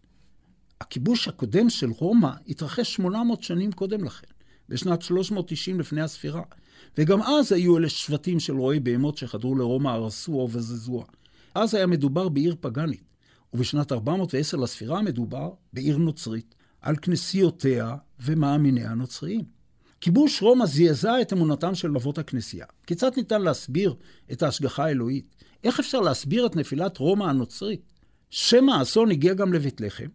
הכיבוש 0.80 1.28
הקודם 1.28 1.70
של 1.70 1.90
רומא 1.90 2.30
התרחש 2.48 2.94
800 2.94 3.42
שנים 3.42 3.72
קודם 3.72 4.04
לכן. 4.04 4.26
בשנת 4.68 5.02
390 5.02 5.80
לפני 5.80 6.02
הספירה. 6.02 6.42
וגם 6.98 7.22
אז 7.22 7.52
היו 7.52 7.78
אלה 7.78 7.88
שבטים 7.88 8.40
של 8.40 8.56
רועי 8.56 8.80
בהמות 8.80 9.16
שחדרו 9.16 9.54
לרומא, 9.54 9.88
הרסוה 9.88 10.44
ובזזוה. 10.44 11.04
אז 11.54 11.74
היה 11.74 11.86
מדובר 11.86 12.28
בעיר 12.28 12.56
פגאנית, 12.60 13.02
ובשנת 13.54 13.92
410 13.92 14.56
לספירה 14.56 15.02
מדובר 15.02 15.50
בעיר 15.72 15.96
נוצרית, 15.96 16.54
על 16.80 16.96
כנסיותיה 16.96 17.96
ומאמיניה 18.20 18.90
הנוצריים. 18.90 19.44
כיבוש 20.00 20.42
רומא 20.42 20.66
זעזע 20.66 21.20
את 21.20 21.32
אמונתם 21.32 21.74
של 21.74 21.96
אבות 21.96 22.18
הכנסייה. 22.18 22.66
כיצד 22.86 23.10
ניתן 23.16 23.42
להסביר 23.42 23.94
את 24.32 24.42
ההשגחה 24.42 24.84
האלוהית? 24.84 25.36
איך 25.64 25.80
אפשר 25.80 26.00
להסביר 26.00 26.46
את 26.46 26.56
נפילת 26.56 26.98
רומא 26.98 27.24
הנוצרית? 27.24 27.92
שמא 28.30 28.72
האסון 28.72 29.10
הגיע 29.10 29.34
גם 29.34 29.52
לבית 29.52 29.80
לחם, 29.80 30.06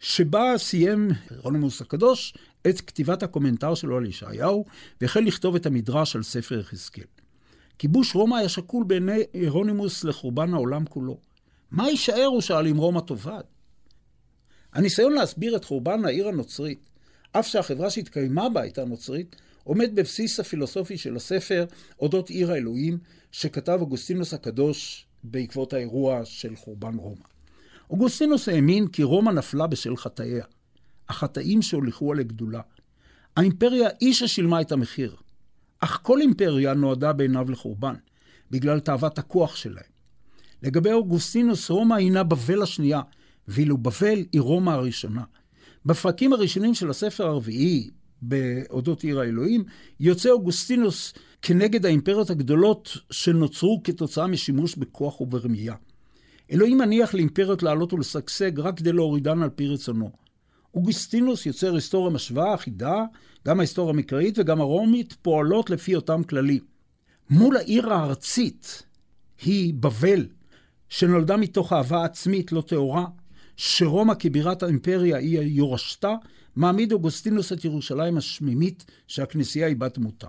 שבה 0.00 0.54
סיים 0.56 1.08
רונמוס 1.36 1.80
הקדוש 1.80 2.34
את 2.66 2.80
כתיבת 2.80 3.22
הקומנטר 3.22 3.74
שלו 3.74 3.96
על 3.96 4.06
ישעיהו, 4.06 4.64
והחל 5.00 5.20
לכתוב 5.20 5.54
את 5.54 5.66
המדרש 5.66 6.16
על 6.16 6.22
ספר 6.22 6.58
יחזקאל. 6.58 7.04
כיבוש 7.78 8.14
רומא 8.14 8.36
היה 8.36 8.48
שקול 8.48 8.84
בעיני 8.84 9.22
אירונימוס 9.34 10.04
לחורבן 10.04 10.54
העולם 10.54 10.84
כולו. 10.84 11.29
מה 11.70 11.88
יישאר, 11.88 12.24
הוא 12.24 12.40
שאל, 12.40 12.66
אם 12.68 12.76
רומא 12.76 13.00
תאבד? 13.00 13.42
הניסיון 14.72 15.12
להסביר 15.12 15.56
את 15.56 15.64
חורבן 15.64 16.04
העיר 16.04 16.28
הנוצרית, 16.28 16.90
אף 17.32 17.46
שהחברה 17.46 17.90
שהתקיימה 17.90 18.48
בה 18.48 18.60
הייתה 18.60 18.84
נוצרית, 18.84 19.36
עומד 19.64 19.94
בבסיס 19.94 20.40
הפילוסופי 20.40 20.98
של 20.98 21.16
הספר 21.16 21.64
אודות 22.00 22.30
עיר 22.30 22.52
האלוהים, 22.52 22.98
שכתב 23.32 23.78
אוגוסטינוס 23.80 24.34
הקדוש 24.34 25.06
בעקבות 25.24 25.72
האירוע 25.72 26.24
של 26.24 26.56
חורבן 26.56 26.94
רומא. 26.94 27.24
אוגוסטינוס 27.90 28.48
האמין 28.48 28.88
כי 28.88 29.02
רומא 29.02 29.30
נפלה 29.30 29.66
בשל 29.66 29.96
חטאיה. 29.96 30.44
החטאים 31.08 31.62
שהוליכוה 31.62 32.16
לגדולה. 32.16 32.60
האימפריה 33.36 33.88
היא 34.00 34.14
ששילמה 34.14 34.60
את 34.60 34.72
המחיר. 34.72 35.16
אך 35.80 36.00
כל 36.02 36.20
אימפריה 36.20 36.74
נועדה 36.74 37.12
בעיניו 37.12 37.50
לחורבן, 37.50 37.94
בגלל 38.50 38.80
תאוות 38.80 39.18
הכוח 39.18 39.56
שלהם. 39.56 39.99
לגבי 40.62 40.92
אוגוסטינוס, 40.92 41.70
רומא 41.70 41.94
הינה 41.94 42.22
בבל 42.22 42.62
השנייה, 42.62 43.00
ואילו 43.48 43.78
בבל 43.78 44.24
היא 44.32 44.40
רומא 44.40 44.70
הראשונה. 44.70 45.22
בפרקים 45.86 46.32
הראשונים 46.32 46.74
של 46.74 46.90
הספר 46.90 47.26
הרביעי, 47.26 47.90
באודות 48.22 49.02
עיר 49.02 49.20
האלוהים, 49.20 49.64
יוצא 50.00 50.30
אוגוסטינוס 50.30 51.14
כנגד 51.42 51.86
האימפריות 51.86 52.30
הגדולות 52.30 52.96
שנוצרו 53.10 53.80
כתוצאה 53.84 54.26
משימוש 54.26 54.76
בכוח 54.76 55.20
וברמייה. 55.20 55.74
אלוהים 56.52 56.78
מניח 56.78 57.14
לאימפריות 57.14 57.62
לעלות 57.62 57.92
ולשגשג 57.92 58.60
רק 58.60 58.76
כדי 58.78 58.92
להורידן 58.92 59.42
על 59.42 59.50
פי 59.50 59.66
רצונו. 59.66 60.10
אוגוסטינוס 60.74 61.46
יוצר 61.46 61.74
היסטוריה 61.74 62.14
משוואה 62.14 62.54
אחידה, 62.54 63.04
גם 63.46 63.60
ההיסטוריה 63.60 63.94
המקראית 63.94 64.38
וגם 64.38 64.60
הרומית 64.60 65.16
פועלות 65.22 65.70
לפי 65.70 65.96
אותם 65.96 66.22
כללים. 66.22 66.60
מול 67.30 67.56
העיר 67.56 67.92
הארצית 67.92 68.82
היא 69.42 69.74
בבל, 69.74 70.26
שנולדה 70.90 71.36
מתוך 71.36 71.72
אהבה 71.72 72.04
עצמית 72.04 72.52
לא 72.52 72.60
טהורה, 72.60 73.06
שרומא 73.56 74.14
כבירת 74.18 74.62
האימפריה 74.62 75.16
היא 75.16 75.38
יורשתה, 75.40 76.14
מעמיד 76.56 76.92
אוגוסטינוס 76.92 77.52
את 77.52 77.64
ירושלים 77.64 78.16
השמימית 78.16 78.84
שהכנסייה 79.06 79.66
היא 79.66 79.76
בת 79.76 79.98
מותה. 79.98 80.28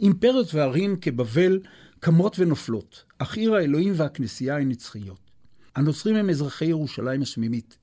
אימפריות 0.00 0.54
וערים 0.54 0.96
כבבל 1.00 1.60
קמות 2.00 2.38
ונופלות, 2.38 3.04
אך 3.18 3.36
עיר 3.36 3.54
האלוהים 3.54 3.92
והכנסייה 3.96 4.56
הן 4.56 4.68
נצחיות. 4.68 5.30
הנוצרים 5.76 6.16
הם 6.16 6.30
אזרחי 6.30 6.64
ירושלים 6.64 7.22
השמימית. 7.22 7.76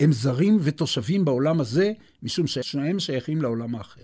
הם 0.00 0.12
זרים 0.12 0.58
ותושבים 0.60 1.24
בעולם 1.24 1.60
הזה, 1.60 1.92
משום 2.22 2.46
ששניהם 2.46 3.00
שייכים 3.00 3.42
לעולם 3.42 3.74
האחר. 3.74 4.00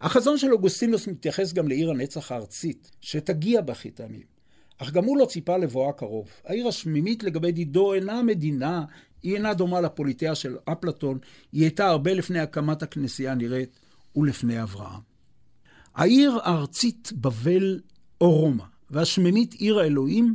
החזון 0.00 0.38
של 0.38 0.52
אוגוסטינוס 0.52 1.08
מתייחס 1.08 1.52
גם 1.52 1.68
לעיר 1.68 1.90
הנצח 1.90 2.32
הארצית, 2.32 2.90
שתגיע 3.00 3.60
באחרית 3.60 4.00
הימים. 4.00 4.37
אך 4.78 4.90
גם 4.90 5.04
הוא 5.04 5.18
לא 5.18 5.26
ציפה 5.26 5.56
לבואה 5.56 5.92
קרוב. 5.92 6.28
העיר 6.44 6.68
השמימית 6.68 7.22
לגבי 7.22 7.52
דידו 7.52 7.94
אינה 7.94 8.22
מדינה, 8.22 8.84
היא 9.22 9.34
אינה 9.34 9.54
דומה 9.54 9.80
לפוליטאה 9.80 10.34
של 10.34 10.56
אפלטון, 10.64 11.18
היא 11.52 11.62
הייתה 11.62 11.86
הרבה 11.86 12.14
לפני 12.14 12.38
הקמת 12.38 12.82
הכנסייה 12.82 13.32
הנראית 13.32 13.80
ולפני 14.16 14.62
אברהם. 14.62 15.00
העיר 15.94 16.38
הארצית 16.42 17.12
בבל 17.12 17.80
או 18.20 18.30
רומא, 18.30 18.64
והשמימית 18.90 19.52
עיר 19.52 19.78
האלוהים, 19.78 20.34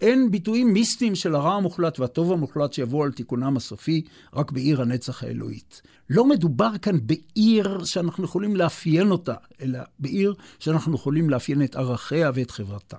אין 0.00 0.30
ביטויים 0.30 0.72
מיסטיים 0.72 1.14
של 1.14 1.34
הרע 1.34 1.54
המוחלט 1.54 1.98
והטוב 1.98 2.32
המוחלט 2.32 2.72
שיבואו 2.72 3.04
על 3.04 3.12
תיקונם 3.12 3.56
הסופי 3.56 4.02
רק 4.34 4.52
בעיר 4.52 4.82
הנצח 4.82 5.22
האלוהית. 5.22 5.82
לא 6.10 6.24
מדובר 6.24 6.78
כאן 6.82 6.98
בעיר 7.02 7.84
שאנחנו 7.84 8.24
יכולים 8.24 8.56
לאפיין 8.56 9.10
אותה, 9.10 9.34
אלא 9.60 9.78
בעיר 9.98 10.34
שאנחנו 10.58 10.94
יכולים 10.94 11.30
לאפיין 11.30 11.64
את 11.64 11.76
ערכיה 11.76 12.30
ואת 12.34 12.50
חברתה. 12.50 12.96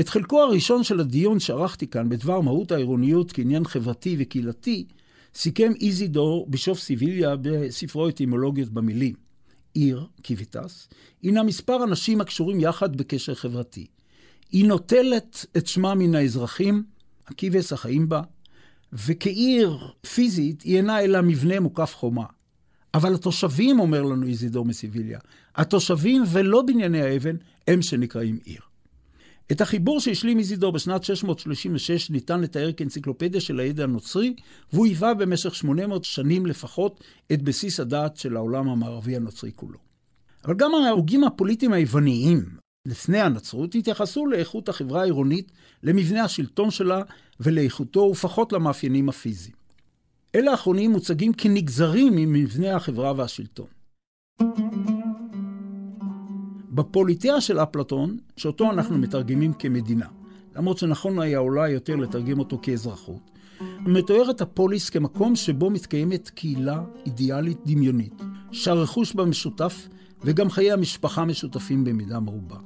את 0.00 0.08
חלקו 0.08 0.42
הראשון 0.42 0.84
של 0.84 1.00
הדיון 1.00 1.40
שערכתי 1.40 1.86
כאן 1.86 2.08
בדבר 2.08 2.40
מהות 2.40 2.72
העירוניות 2.72 3.32
כעניין 3.32 3.64
חברתי 3.64 4.16
וקהילתי, 4.18 4.86
סיכם 5.34 5.72
איזידור, 5.80 6.46
בישוף 6.48 6.78
סיביליה, 6.78 7.36
בספרו 7.36 8.08
אטימולוגיות 8.08 8.68
במילים. 8.68 9.14
עיר, 9.74 10.06
קיביטס, 10.22 10.88
הינה 11.22 11.42
מספר 11.42 11.84
אנשים 11.84 12.20
הקשורים 12.20 12.60
יחד 12.60 12.96
בקשר 12.96 13.34
חברתי. 13.34 13.86
היא 14.52 14.64
נוטלת 14.64 15.46
את 15.56 15.66
שמה 15.66 15.94
מן 15.94 16.14
האזרחים, 16.14 16.84
הקיבס 17.26 17.72
החיים 17.72 18.08
בה, 18.08 18.22
וכעיר 18.92 19.78
פיזית 20.14 20.62
היא 20.62 20.76
אינה 20.76 21.00
אלא 21.00 21.20
מבנה 21.22 21.60
מוקף 21.60 21.94
חומה. 21.94 22.26
אבל 22.94 23.14
התושבים, 23.14 23.80
אומר 23.80 24.02
לנו 24.02 24.26
איזידור 24.26 24.64
מסיביליה, 24.64 25.18
התושבים 25.56 26.22
ולא 26.32 26.62
בנייני 26.62 27.02
האבן 27.02 27.36
הם 27.68 27.82
שנקראים 27.82 28.38
עיר. 28.44 28.60
את 29.52 29.60
החיבור 29.60 30.00
שהשלים 30.00 30.38
איזידור 30.38 30.72
בשנת 30.72 31.04
636 31.04 32.10
ניתן 32.10 32.40
לתאר 32.40 32.72
כאנציקלופדיה 32.72 33.40
של 33.40 33.60
הידע 33.60 33.84
הנוצרי, 33.84 34.34
והוא 34.72 34.86
היווה 34.86 35.14
במשך 35.14 35.54
800 35.54 36.04
שנים 36.04 36.46
לפחות 36.46 37.04
את 37.32 37.42
בסיס 37.42 37.80
הדעת 37.80 38.16
של 38.16 38.36
העולם 38.36 38.68
המערבי 38.68 39.16
הנוצרי 39.16 39.50
כולו. 39.54 39.78
אבל 40.44 40.54
גם 40.54 40.74
ההוגים 40.74 41.24
הפוליטיים 41.24 41.72
היווניים, 41.72 42.44
לפני 42.88 43.20
הנצרות, 43.20 43.74
התייחסו 43.74 44.26
לאיכות 44.26 44.68
החברה 44.68 45.00
העירונית, 45.00 45.52
למבנה 45.82 46.24
השלטון 46.24 46.70
שלה 46.70 47.02
ולאיכותו, 47.40 48.00
ופחות 48.00 48.52
למאפיינים 48.52 49.08
הפיזיים. 49.08 49.56
אלה 50.34 50.50
האחרונים 50.50 50.90
מוצגים 50.90 51.32
כנגזרים 51.32 52.16
ממבנה 52.16 52.76
החברה 52.76 53.12
והשלטון. 53.16 53.66
בפוליטאה 56.74 57.40
של 57.40 57.58
אפלטון, 57.58 58.18
שאותו 58.36 58.70
אנחנו 58.70 58.98
מתרגמים 58.98 59.52
כמדינה, 59.52 60.06
למרות 60.56 60.78
שנכון 60.78 61.18
היה 61.18 61.38
אולי 61.38 61.70
יותר 61.70 61.96
לתרגם 61.96 62.38
אותו 62.38 62.58
כאזרחות, 62.62 63.30
מתוארת 63.80 64.40
הפוליס 64.40 64.90
כמקום 64.90 65.36
שבו 65.36 65.70
מתקיימת 65.70 66.30
קהילה 66.30 66.82
אידיאלית 67.06 67.58
דמיונית, 67.66 68.22
שהרכוש 68.52 69.14
בה 69.14 69.24
משותף 69.24 69.88
וגם 70.22 70.50
חיי 70.50 70.72
המשפחה 70.72 71.24
משותפים 71.24 71.84
במידה 71.84 72.20
מרובה. 72.20 72.56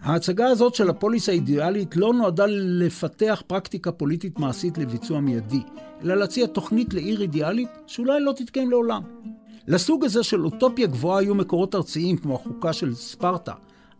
ההצגה 0.00 0.46
הזאת 0.46 0.74
של 0.74 0.90
הפוליס 0.90 1.28
האידיאלית 1.28 1.96
לא 1.96 2.14
נועדה 2.14 2.44
לפתח 2.48 3.42
פרקטיקה 3.46 3.92
פוליטית 3.92 4.38
מעשית 4.38 4.78
לביצוע 4.78 5.20
מיידי, 5.20 5.62
אלא 6.02 6.14
להציע 6.14 6.46
תוכנית 6.46 6.94
לעיר 6.94 7.22
אידיאלית 7.22 7.68
שאולי 7.86 8.20
לא 8.20 8.32
תתקיים 8.36 8.70
לעולם. 8.70 9.02
לסוג 9.68 10.04
הזה 10.04 10.22
של 10.22 10.44
אוטופיה 10.44 10.86
גבוהה 10.86 11.18
היו 11.20 11.34
מקורות 11.34 11.74
ארציים 11.74 12.16
כמו 12.16 12.34
החוקה 12.34 12.72
של 12.72 12.94
ספרטה, 12.94 13.52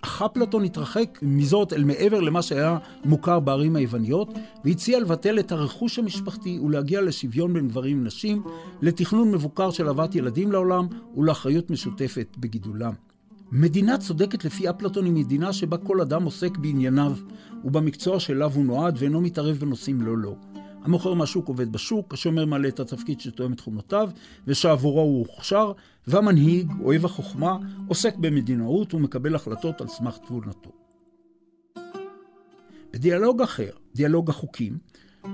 אך 0.02 0.22
אפלטון 0.22 0.64
התרחק 0.64 1.18
מזאת 1.22 1.72
אל 1.72 1.84
מעבר 1.84 2.20
למה 2.20 2.42
שהיה 2.42 2.78
מוכר 3.04 3.40
בערים 3.40 3.76
היווניות, 3.76 4.28
והציע 4.64 5.00
לבטל 5.00 5.38
את 5.38 5.52
הרכוש 5.52 5.98
המשפחתי 5.98 6.58
ולהגיע 6.58 7.00
לשוויון 7.00 7.52
בין 7.52 7.68
גברים 7.68 8.00
ונשים, 8.02 8.42
לתכנון 8.82 9.30
מבוקר 9.30 9.70
של 9.70 9.88
הבאת 9.88 10.14
ילדים 10.14 10.52
לעולם 10.52 10.86
ולאחריות 11.16 11.70
משותפת 11.70 12.36
בגידולם. 12.38 12.92
מדינה 13.52 13.98
צודקת 13.98 14.44
לפי 14.44 14.70
אפלטון 14.70 15.04
היא 15.04 15.12
מדינה 15.12 15.52
שבה 15.52 15.76
כל 15.76 16.00
אדם 16.00 16.22
עוסק 16.22 16.58
בענייניו 16.58 17.12
ובמקצוע 17.64 18.20
שאליו 18.20 18.52
הוא 18.54 18.64
נועד 18.64 18.96
ואינו 18.98 19.20
מתערב 19.20 19.56
בנושאים 19.56 20.02
לא 20.02 20.18
לא. 20.18 20.34
המוכר 20.82 21.14
מהשוק 21.14 21.48
עובד 21.48 21.72
בשוק, 21.72 22.14
השומר 22.14 22.44
מעלה 22.44 22.68
את 22.68 22.80
התפקיד 22.80 23.20
שתואם 23.20 23.52
את 23.52 23.56
תכונותיו 23.56 24.10
ושעבורו 24.46 25.00
הוא 25.00 25.26
הוכשר, 25.28 25.72
והמנהיג, 26.06 26.72
אוהב 26.82 27.04
החוכמה, 27.04 27.56
עוסק 27.88 28.16
במדינאות 28.16 28.94
ומקבל 28.94 29.34
החלטות 29.34 29.80
על 29.80 29.88
סמך 29.88 30.18
תבונתו. 30.18 30.70
בדיאלוג 32.92 33.42
אחר, 33.42 33.70
דיאלוג 33.94 34.30
החוקים, 34.30 34.78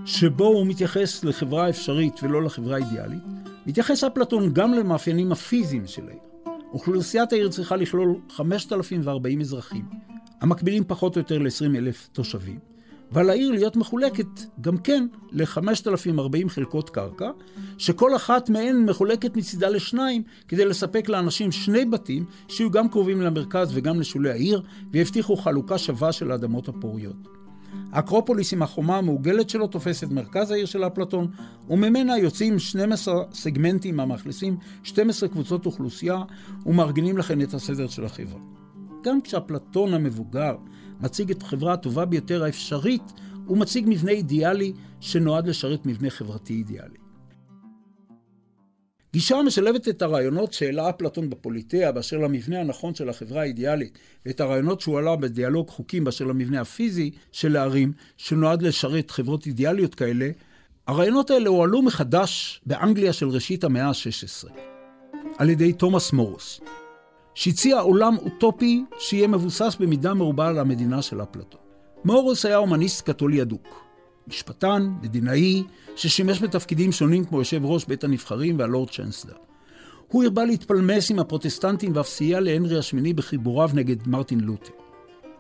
שבו 0.04 0.44
הוא 0.44 0.66
מתייחס 0.66 1.24
לחברה 1.24 1.68
אפשרית 1.68 2.22
ולא 2.22 2.42
לחברה 2.42 2.76
אידיאלית, 2.76 3.22
מתייחס 3.66 4.04
אפלטון 4.04 4.52
גם 4.52 4.74
למאפיינים 4.74 5.32
הפיזיים 5.32 5.86
של 5.86 6.08
העיר. 6.08 6.20
אוכלוסיית 6.72 7.32
העיר 7.32 7.48
צריכה 7.48 7.76
לכלול 7.76 8.16
5,040 8.30 9.40
אזרחים, 9.40 9.84
המקבילים 10.40 10.84
פחות 10.86 11.16
או 11.16 11.20
יותר 11.20 11.38
ל-20 11.38 11.76
אלף 11.76 12.08
תושבים, 12.12 12.58
ועל 13.12 13.30
העיר 13.30 13.50
להיות 13.50 13.76
מחולקת 13.76 14.26
גם 14.60 14.78
כן 14.78 15.06
ל-5,040 15.32 16.48
חלקות 16.48 16.90
קרקע, 16.90 17.30
שכל 17.78 18.16
אחת 18.16 18.50
מהן 18.50 18.84
מחולקת 18.84 19.36
מצידה 19.36 19.68
לשניים, 19.68 20.22
כדי 20.48 20.64
לספק 20.64 21.08
לאנשים 21.08 21.52
שני 21.52 21.84
בתים 21.84 22.24
שיהיו 22.48 22.70
גם 22.70 22.88
קרובים 22.88 23.20
למרכז 23.20 23.70
וגם 23.74 24.00
לשולי 24.00 24.30
העיר, 24.30 24.62
ויבטיחו 24.92 25.36
חלוקה 25.36 25.78
שווה 25.78 26.12
של 26.12 26.30
האדמות 26.30 26.68
הפוריות. 26.68 27.16
האקרופוליס 27.92 28.52
עם 28.52 28.62
החומה 28.62 28.98
המעוגלת 28.98 29.50
שלו 29.50 29.66
תופס 29.66 30.04
את 30.04 30.10
מרכז 30.10 30.50
העיר 30.50 30.66
של 30.66 30.86
אפלטון, 30.86 31.30
וממנה 31.68 32.18
יוצאים 32.18 32.58
12 32.58 33.22
סגמנטים 33.32 34.00
המאכלסים 34.00 34.56
12 34.82 35.28
קבוצות 35.28 35.66
אוכלוסייה, 35.66 36.22
ומארגנים 36.66 37.18
לכן 37.18 37.40
את 37.42 37.54
הסדר 37.54 37.88
של 37.88 38.04
החברה. 38.04 38.40
גם 39.02 39.20
כשאפלטון 39.20 39.94
המבוגר 39.94 40.56
מציג 41.00 41.30
את 41.30 41.42
החברה 41.42 41.72
הטובה 41.72 42.04
ביותר 42.04 42.44
האפשרית, 42.44 43.12
הוא 43.46 43.58
מציג 43.58 43.84
מבנה 43.88 44.10
אידיאלי 44.10 44.72
שנועד 45.00 45.46
לשרת 45.46 45.86
מבנה 45.86 46.10
חברתי 46.10 46.52
אידיאלי. 46.52 46.96
גישה 49.12 49.36
המשלבת 49.36 49.88
את 49.88 50.02
הרעיונות 50.02 50.52
שהעלה 50.52 50.90
אפלטון 50.90 51.30
בפוליטאה 51.30 51.92
באשר 51.92 52.16
למבנה 52.16 52.60
הנכון 52.60 52.94
של 52.94 53.08
החברה 53.08 53.40
האידיאלית, 53.40 53.98
ואת 54.26 54.40
הרעיונות 54.40 54.80
שהוא 54.80 54.98
עלה 54.98 55.16
בדיאלוג 55.16 55.68
חוקים 55.68 56.04
באשר 56.04 56.24
למבנה 56.24 56.60
הפיזי 56.60 57.10
של 57.32 57.56
הערים, 57.56 57.92
שנועד 58.16 58.62
לשרת 58.62 59.10
חברות 59.10 59.46
אידיאליות 59.46 59.94
כאלה, 59.94 60.30
הרעיונות 60.86 61.30
האלה 61.30 61.48
הועלו 61.48 61.82
מחדש 61.82 62.60
באנגליה 62.66 63.12
של 63.12 63.28
ראשית 63.28 63.64
המאה 63.64 63.86
ה-16, 63.86 64.48
על 65.38 65.50
ידי 65.50 65.72
תומאס 65.72 66.12
מורוס, 66.12 66.60
שהציע 67.36 67.80
עולם 67.80 68.16
אוטופי 68.18 68.84
שיהיה 68.98 69.28
מבוסס 69.28 69.76
במידה 69.80 70.14
מרובה 70.14 70.48
על 70.48 70.58
המדינה 70.58 71.02
של 71.02 71.22
אפלטון. 71.22 71.60
מורוס 72.04 72.46
היה 72.46 72.56
הומניסט 72.56 73.10
קתולי 73.10 73.42
אדוק. 73.42 73.84
משפטן, 74.28 74.92
מדינאי, 75.02 75.62
ששימש 75.96 76.42
בתפקידים 76.42 76.92
שונים 76.92 77.24
כמו 77.24 77.38
יושב 77.38 77.64
ראש 77.64 77.84
בית 77.84 78.04
הנבחרים 78.04 78.58
והלורד 78.58 78.90
צ'נסלר. 78.90 79.34
הוא 80.08 80.24
הרבה 80.24 80.44
להתפלמס 80.44 81.10
עם 81.10 81.18
הפרוטסטנטים 81.18 81.92
ואף 81.94 82.08
סייע 82.08 82.40
להנרי 82.40 82.78
השמיני 82.78 83.12
בחיבוריו 83.12 83.70
נגד 83.74 84.08
מרטין 84.08 84.40
לותר. 84.40 84.72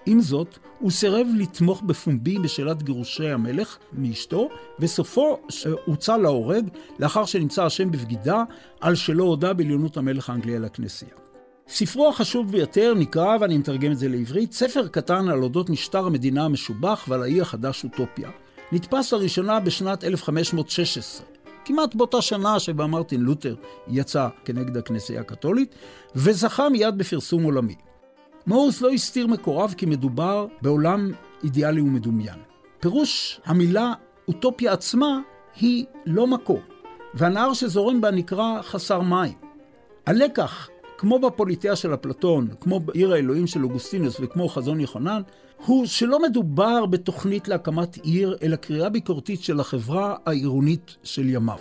עם 0.06 0.20
זאת, 0.20 0.58
הוא 0.78 0.90
סירב 0.90 1.26
לתמוך 1.36 1.82
בפומבי 1.82 2.38
בשאלת 2.38 2.82
גירושי 2.82 3.28
המלך 3.28 3.78
מאשתו, 3.92 4.48
וסופו 4.80 5.38
הוצא 5.84 6.16
להורג 6.16 6.68
לאחר 6.98 7.24
שנמצא 7.24 7.66
אשם 7.66 7.90
בבגידה 7.90 8.42
על 8.80 8.94
שלא 8.94 9.24
הודה 9.24 9.52
בעליונות 9.52 9.96
המלך 9.96 10.30
האנגלי 10.30 10.56
על 10.56 10.64
הכנסייה. 10.64 11.25
ספרו 11.68 12.08
החשוב 12.08 12.52
ביותר 12.52 12.94
נקרא, 12.96 13.36
ואני 13.40 13.58
מתרגם 13.58 13.92
את 13.92 13.98
זה 13.98 14.08
לעברית, 14.08 14.52
ספר 14.52 14.88
קטן 14.88 15.28
על 15.28 15.42
אודות 15.42 15.70
משטר 15.70 16.06
המדינה 16.06 16.44
המשובח 16.44 17.04
ועל 17.08 17.22
האי 17.22 17.40
החדש 17.40 17.84
אוטופיה. 17.84 18.30
נתפס 18.72 19.12
לראשונה 19.12 19.60
בשנת 19.60 20.04
1516, 20.04 21.26
כמעט 21.64 21.94
באותה 21.94 22.22
שנה 22.22 22.58
שבה 22.60 22.86
מרטין 22.86 23.20
לותר 23.20 23.54
יצא 23.88 24.28
כנגד 24.44 24.76
הכנסייה 24.76 25.20
הקתולית, 25.20 25.74
וזכה 26.14 26.68
מיד 26.68 26.98
בפרסום 26.98 27.44
עולמי. 27.44 27.74
מורוס 28.46 28.80
לא 28.80 28.90
הסתיר 28.90 29.26
מקוריו 29.26 29.70
כי 29.76 29.86
מדובר 29.86 30.46
בעולם 30.62 31.10
אידיאלי 31.44 31.80
ומדומיין. 31.80 32.38
פירוש 32.80 33.40
המילה 33.44 33.92
אוטופיה 34.28 34.72
עצמה 34.72 35.20
היא 35.60 35.84
לא 36.06 36.26
מקום, 36.26 36.60
והנהר 37.14 37.52
שזורם 37.52 38.00
בה 38.00 38.10
נקרא 38.10 38.62
חסר 38.62 39.00
מים. 39.00 39.34
הלקח 40.06 40.68
כמו 40.98 41.18
בפוליטאה 41.18 41.76
של 41.76 41.94
אפלטון, 41.94 42.48
כמו 42.60 42.80
בעיר 42.80 43.12
האלוהים 43.12 43.46
של 43.46 43.64
אוגוסטינוס 43.64 44.16
וכמו 44.20 44.48
חזון 44.48 44.80
יוחנן, 44.80 45.22
הוא 45.66 45.86
שלא 45.86 46.22
מדובר 46.22 46.86
בתוכנית 46.86 47.48
להקמת 47.48 47.96
עיר, 47.96 48.36
אלא 48.42 48.56
קריאה 48.56 48.88
ביקורתית 48.88 49.42
של 49.42 49.60
החברה 49.60 50.16
העירונית 50.26 50.96
של 51.02 51.28
ימיו. 51.28 51.58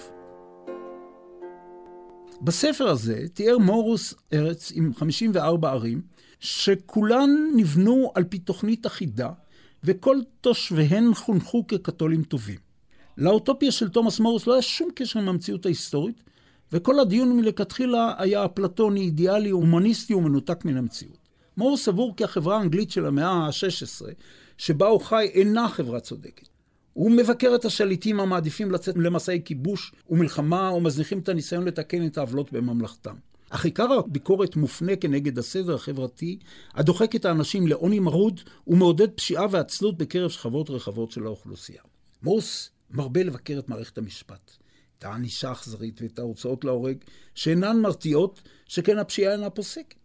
בספר 2.42 2.88
הזה 2.88 3.26
תיאר 3.34 3.58
מורוס 3.58 4.14
ארץ 4.34 4.72
עם 4.76 4.94
54 4.94 5.72
ערים, 5.72 6.02
שכולן 6.40 7.30
נבנו 7.56 8.12
על 8.16 8.24
פי 8.24 8.40
תוכנית 8.40 8.88
אחידה, 8.88 9.30
וכל 9.84 10.18
תושביהן 10.42 11.14
חונכו 11.14 11.68
כקתולים 11.68 12.24
טובים. 12.24 12.60
לאוטופיה 13.18 13.72
של 13.72 13.90
תומאס 13.90 14.20
מורוס 14.20 14.48
לא 14.48 14.54
היה 14.54 14.62
שום 14.62 14.90
קשר 14.96 15.20
עם 15.20 15.30
המציאות 15.30 15.66
ההיסטורית, 15.66 16.22
וכל 16.72 17.00
הדיון 17.00 17.38
מלכתחילה 17.38 18.14
היה 18.18 18.46
אפלטוני, 18.46 19.02
אידיאלי, 19.02 19.50
הומניסטי 19.50 20.14
ומנותק 20.14 20.66
מן 20.66 20.78
המציאות. 20.78 21.18
מור 21.58 21.78
סבור 21.78 22.16
כי 22.16 22.24
החברה 22.24 22.58
האנגלית 22.58 22.92
של 22.92 23.06
המאה 23.06 23.30
ה-16, 23.30 24.06
שבה 24.58 24.88
הוא 24.88 25.02
חי, 25.02 25.30
אינה 25.34 25.70
חברה 25.70 26.00
צודקת. 26.00 26.48
הוא 26.94 27.12
מבקר 27.12 27.56
את 27.56 27.66
השליטים 27.66 28.20
המעדיפים 28.20 28.72
לצאת 28.72 28.96
למסעי 28.98 29.42
כיבוש 29.46 29.92
ומלחמה 30.10 30.72
ומזניחים 30.74 31.20
את 31.20 31.30
הניסיון 31.30 31.66
לתקן 31.66 32.06
את 32.06 32.18
העוולות 32.18 32.52
בממלכתם. 32.52 33.16
אך 33.50 33.66
עיקר 33.66 33.92
הביקורת 33.94 34.56
מופנה 34.56 34.96
כנגד 34.96 35.40
הסדר 35.40 35.76
החברתי, 35.76 36.40
הדוחק 36.74 37.16
את 37.16 37.26
האנשים 37.26 37.68
לעוני 37.68 38.00
מרוד 38.00 38.42
ומעודד 38.68 39.12
פשיעה 39.12 39.46
ועצלות 39.52 39.98
בקרב 39.98 40.30
שכבות 40.30 40.70
רחבות 40.70 41.12
של 41.12 41.26
האוכלוסייה. 41.26 41.82
מוס 42.24 42.70
מרבה 42.92 43.24
לבקר 43.24 43.60
את 43.60 43.70
מערכת 43.70 43.98
המשפט. 43.98 44.65
את 45.00 45.04
הענישה 45.04 45.50
האכזרית 45.50 46.02
ואת 46.02 46.20
ההוצאות 46.20 46.66
להורג, 46.66 46.98
שאינן 47.36 47.82
מרתיעות, 47.82 48.42
שכן 48.68 48.98
הפשיעה 48.98 49.34
אינה 49.34 49.50
פוסקת. 49.50 49.96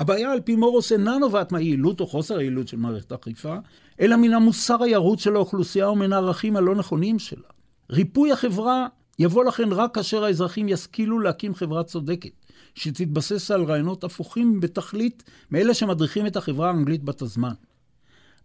הבעיה 0.00 0.32
על 0.32 0.40
פי 0.40 0.56
מורוס 0.56 0.92
אינה 0.92 1.18
נובעת 1.18 1.52
מהיעילות 1.52 2.00
או 2.00 2.06
חוסר 2.06 2.38
היעילות 2.38 2.68
של 2.68 2.76
מערכת 2.76 3.12
האכיפה, 3.12 3.56
אלא 4.00 4.16
מן 4.16 4.32
המוסר 4.32 4.82
הירוץ 4.82 5.20
של 5.20 5.36
האוכלוסייה 5.36 5.90
ומן 5.90 6.12
הערכים 6.12 6.56
הלא 6.56 6.74
נכונים 6.74 7.18
שלה. 7.18 7.48
ריפוי 7.90 8.32
החברה 8.32 8.86
יבוא 9.18 9.44
לכן 9.44 9.72
רק 9.72 9.94
כאשר 9.94 10.24
האזרחים 10.24 10.68
ישכילו 10.68 11.20
להקים 11.20 11.54
חברה 11.54 11.84
צודקת, 11.84 12.30
שתתבסס 12.74 13.50
על 13.50 13.64
רעיונות 13.64 14.04
הפוכים 14.04 14.60
בתכלית 14.60 15.22
מאלה 15.50 15.74
שמדריכים 15.74 16.26
את 16.26 16.36
החברה 16.36 16.68
האנגלית 16.68 17.04
בת 17.04 17.22
הזמן. 17.22 17.52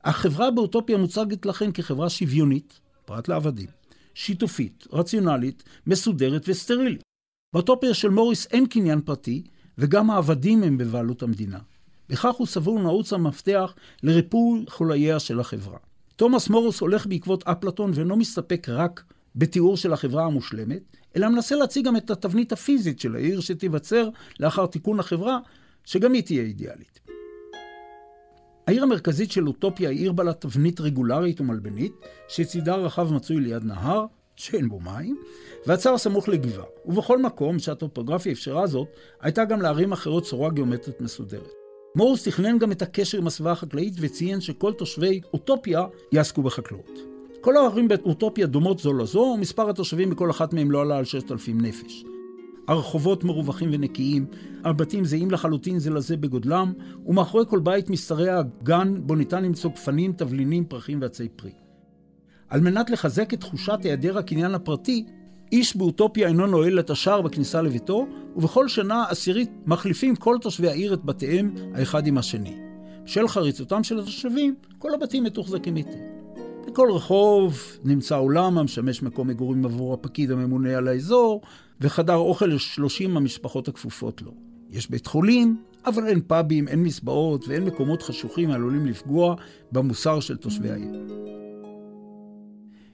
החברה 0.04 0.52
באוטופיה 0.52 0.98
מוצגת 0.98 1.46
לכן 1.46 1.72
כחברה 1.72 2.10
שוויונית, 2.10 2.80
פרט 3.06 3.28
לעבדים, 3.28 3.68
שיתופית, 4.16 4.88
רציונלית, 4.92 5.64
מסודרת 5.88 6.44
וסטרילית. 6.48 7.02
באוטופיה 7.54 7.94
של 7.94 8.10
מוריס 8.10 8.48
אין 8.52 8.66
קניין 8.68 9.02
פרטי, 9.02 9.44
וגם 9.78 10.10
העבדים 10.10 10.64
הם 10.64 10.78
בבעלות 10.78 11.24
המדינה. 11.24 11.60
בכך 12.10 12.36
הוא 12.36 12.48
סבור 12.48 12.80
נעוץ 12.80 13.14
המפתח 13.14 13.76
לריפוי 14.04 14.66
חולייה 14.70 15.20
של 15.20 15.40
החברה. 15.40 15.78
תומאס 16.16 16.50
מורוס 16.50 16.80
הולך 16.80 17.08
בעקבות 17.08 17.48
אפלטון 17.48 17.92
ואינו 17.96 18.16
מסתפק 18.16 18.70
רק 18.70 19.04
בתיאור 19.36 19.78
של 19.78 19.94
החברה 19.94 20.26
המושלמת, 20.26 20.82
אלא 21.16 21.30
מנסה 21.30 21.56
להציג 21.56 21.86
גם 21.86 21.98
את 21.98 22.12
התבנית 22.12 22.52
הפיזית 22.52 23.00
של 23.00 23.16
העיר 23.16 23.40
שתיווצר 23.40 24.10
לאחר 24.40 24.66
תיקון 24.66 25.00
החברה, 25.00 25.40
שגם 25.86 26.14
היא 26.14 26.24
תהיה 26.24 26.44
אידיאלית. 26.44 27.00
העיר 28.68 28.84
המרכזית 28.84 29.32
של 29.32 29.48
אוטופיה 29.48 29.90
היא 29.90 30.00
עיר 30.00 30.12
בעלת 30.12 30.42
תבנית 30.42 30.82
רגולרית 30.82 31.42
ומלבנית, 31.42 31.94
שצידה 32.28 32.76
רחב 32.76 33.14
מצוי 33.14 33.40
ליד 33.40 33.64
נהר, 33.64 34.06
שאין 34.36 34.70
בו 34.70 34.80
מים, 34.80 35.18
והצר 35.66 35.98
סמוך 35.98 36.30
לגבעה. 36.30 36.66
ובכל 36.86 37.22
מקום 37.22 37.60
שהטופוגרפיה 37.60 38.32
אפשרה 38.32 38.68
זאת, 38.68 38.88
הייתה 39.22 39.46
גם 39.46 39.62
לערים 39.62 39.92
אחרות 39.92 40.24
צורה 40.24 40.50
גיאומטרית 40.50 41.02
מסודרת. 41.02 41.52
מורוס 41.96 42.24
תכנן 42.28 42.60
גם 42.60 42.72
את 42.72 42.82
הקשר 42.82 43.18
עם 43.18 43.28
הסביבה 43.28 43.52
החקלאית 43.52 43.94
וציין 44.00 44.42
שכל 44.42 44.74
תושבי 44.74 45.22
אוטופיה 45.34 45.86
יעסקו 46.12 46.44
בחקלאות. 46.44 47.00
כל 47.42 47.58
הערים 47.58 47.88
באוטופיה 47.88 48.48
דומות 48.48 48.80
זו 48.80 48.94
לזו, 48.94 49.20
ומספר 49.20 49.70
התושבים 49.70 50.10
בכל 50.10 50.32
אחת 50.32 50.54
מהם 50.54 50.72
לא 50.72 50.82
עלה 50.82 50.98
על 50.98 51.06
6,000 51.06 51.62
נפש. 51.62 52.06
הרחובות 52.68 53.24
מרווחים 53.24 53.70
ונקיים, 53.74 54.26
הבתים 54.64 55.06
זהים 55.06 55.32
לחלוטין 55.32 55.80
זה 55.80 55.90
לזה 55.90 56.18
בגודלם, 56.18 56.74
ומאחורי 57.06 57.46
כל 57.50 57.60
בית 57.60 57.90
משתרע 57.90 58.42
גן 58.64 58.94
בו 59.02 59.16
ניתן 59.16 59.44
למצוא 59.44 59.72
גפנים, 59.72 60.14
תבלינים, 60.14 60.66
פרחים 60.66 61.02
ועצי 61.02 61.30
פרי. 61.30 61.52
על 62.50 62.62
מנת 62.62 62.90
לחזק 62.90 63.34
את 63.34 63.40
תחושת 63.40 63.80
היעדר 63.84 64.18
הקניין 64.18 64.56
הפרטי, 64.56 65.06
איש 65.52 65.76
באוטופיה 65.76 66.28
אינו 66.28 66.48
נועל 66.48 66.80
את 66.80 66.90
השער 66.90 67.22
בכניסה 67.22 67.62
לביתו, 67.62 68.08
ובכל 68.36 68.68
שנה 68.68 69.04
עשירית 69.10 69.50
מחליפים 69.66 70.16
כל 70.16 70.38
תושבי 70.42 70.68
העיר 70.68 70.94
את 70.94 71.06
בתיהם 71.06 71.56
האחד 71.74 72.08
עם 72.08 72.18
השני. 72.18 72.56
בשל 73.04 73.28
חריצותם 73.28 73.84
של 73.84 74.00
התושבים, 74.00 74.56
כל 74.80 74.94
הבתים 74.94 75.24
מתוחזקים 75.24 75.76
היטב. 75.76 76.25
בכל 76.76 76.92
רחוב 76.92 77.62
נמצא 77.84 78.18
אולם 78.18 78.58
המשמש 78.58 79.04
מקום 79.04 79.28
מגורים 79.28 79.66
עבור 79.66 79.94
הפקיד 79.94 80.32
הממונה 80.32 80.78
על 80.78 80.88
האזור, 80.88 81.42
וחדר 81.82 82.16
אוכל 82.16 82.46
לשלושים 82.46 83.18
המשפחות 83.18 83.68
הכפופות 83.68 84.22
לו. 84.22 84.34
יש 84.70 84.90
בית 84.90 85.08
חולים, 85.08 85.64
אבל 85.86 86.08
אין 86.08 86.22
פאבים, 86.28 86.68
אין 86.68 86.84
מסבעות 86.84 87.48
ואין 87.48 87.64
מקומות 87.64 88.02
חשוכים 88.02 88.52
העלולים 88.52 88.86
לפגוע 88.86 89.36
במוסר 89.72 90.20
של 90.20 90.38
תושבי 90.38 90.70
העיר. 90.70 91.08